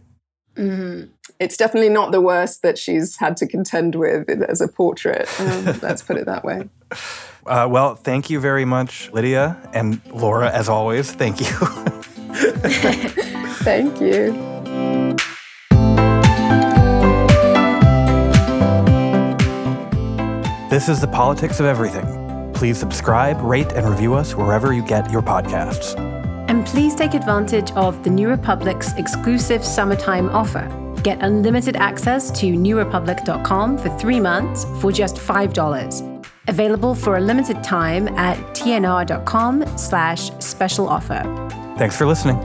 Mm-hmm. 0.57 1.11
It's 1.41 1.57
definitely 1.57 1.89
not 1.89 2.13
the 2.13 2.21
worst 2.21 2.63
that 2.63 2.79
she's 2.79 3.17
had 3.17 3.37
to 3.39 3.47
contend 3.47 3.97
with 3.97 4.29
as 4.31 4.61
a 4.61 4.69
portrait. 4.69 5.29
Um, 5.41 5.65
let's 5.83 6.03
put 6.03 6.17
it 6.17 6.27
that 6.27 6.45
way. 6.45 6.69
Uh, 7.45 7.67
well, 7.69 7.97
thank 7.97 8.31
you 8.31 8.39
very 8.39 8.65
much, 8.65 9.11
Lidija. 9.13 9.59
And 9.75 10.01
Laura, 10.13 10.51
as 10.51 10.69
always, 10.69 11.11
thank 11.11 11.41
you. 11.41 11.47
thank 13.65 14.01
you. 14.01 14.33
This 20.71 20.89
is 20.89 21.01
The 21.01 21.09
Politics 21.09 21.61
of 21.61 21.67
Everything. 21.67 22.24
Please 22.65 22.79
subscribe, 22.79 23.39
rate, 23.43 23.73
and 23.75 23.87
review 23.87 24.15
us 24.15 24.35
wherever 24.35 24.73
you 24.73 24.83
get 24.83 25.11
your 25.11 25.21
podcasts. 25.21 25.95
And 26.49 26.65
please 26.65 26.95
take 26.95 27.13
advantage 27.13 27.71
of 27.73 28.03
the 28.03 28.09
New 28.09 28.27
Republic's 28.31 28.95
exclusive 28.95 29.63
summertime 29.63 30.31
offer. 30.31 30.67
Get 31.03 31.21
unlimited 31.21 31.77
access 31.77 32.31
to 32.41 32.47
newrepublic.com 32.47 33.77
for 33.77 33.99
three 33.99 34.19
months 34.19 34.65
for 34.81 34.91
just 34.91 35.17
$5. 35.17 36.25
Available 36.49 36.95
for 36.95 37.19
a 37.19 37.21
limited 37.21 37.63
time 37.63 38.09
at 38.17 38.39
tnr.com 38.57 39.77
slash 39.77 40.31
special 40.39 40.89
offer. 40.89 41.21
Thanks 41.77 41.99
for 41.99 42.07
listening. 42.07 42.39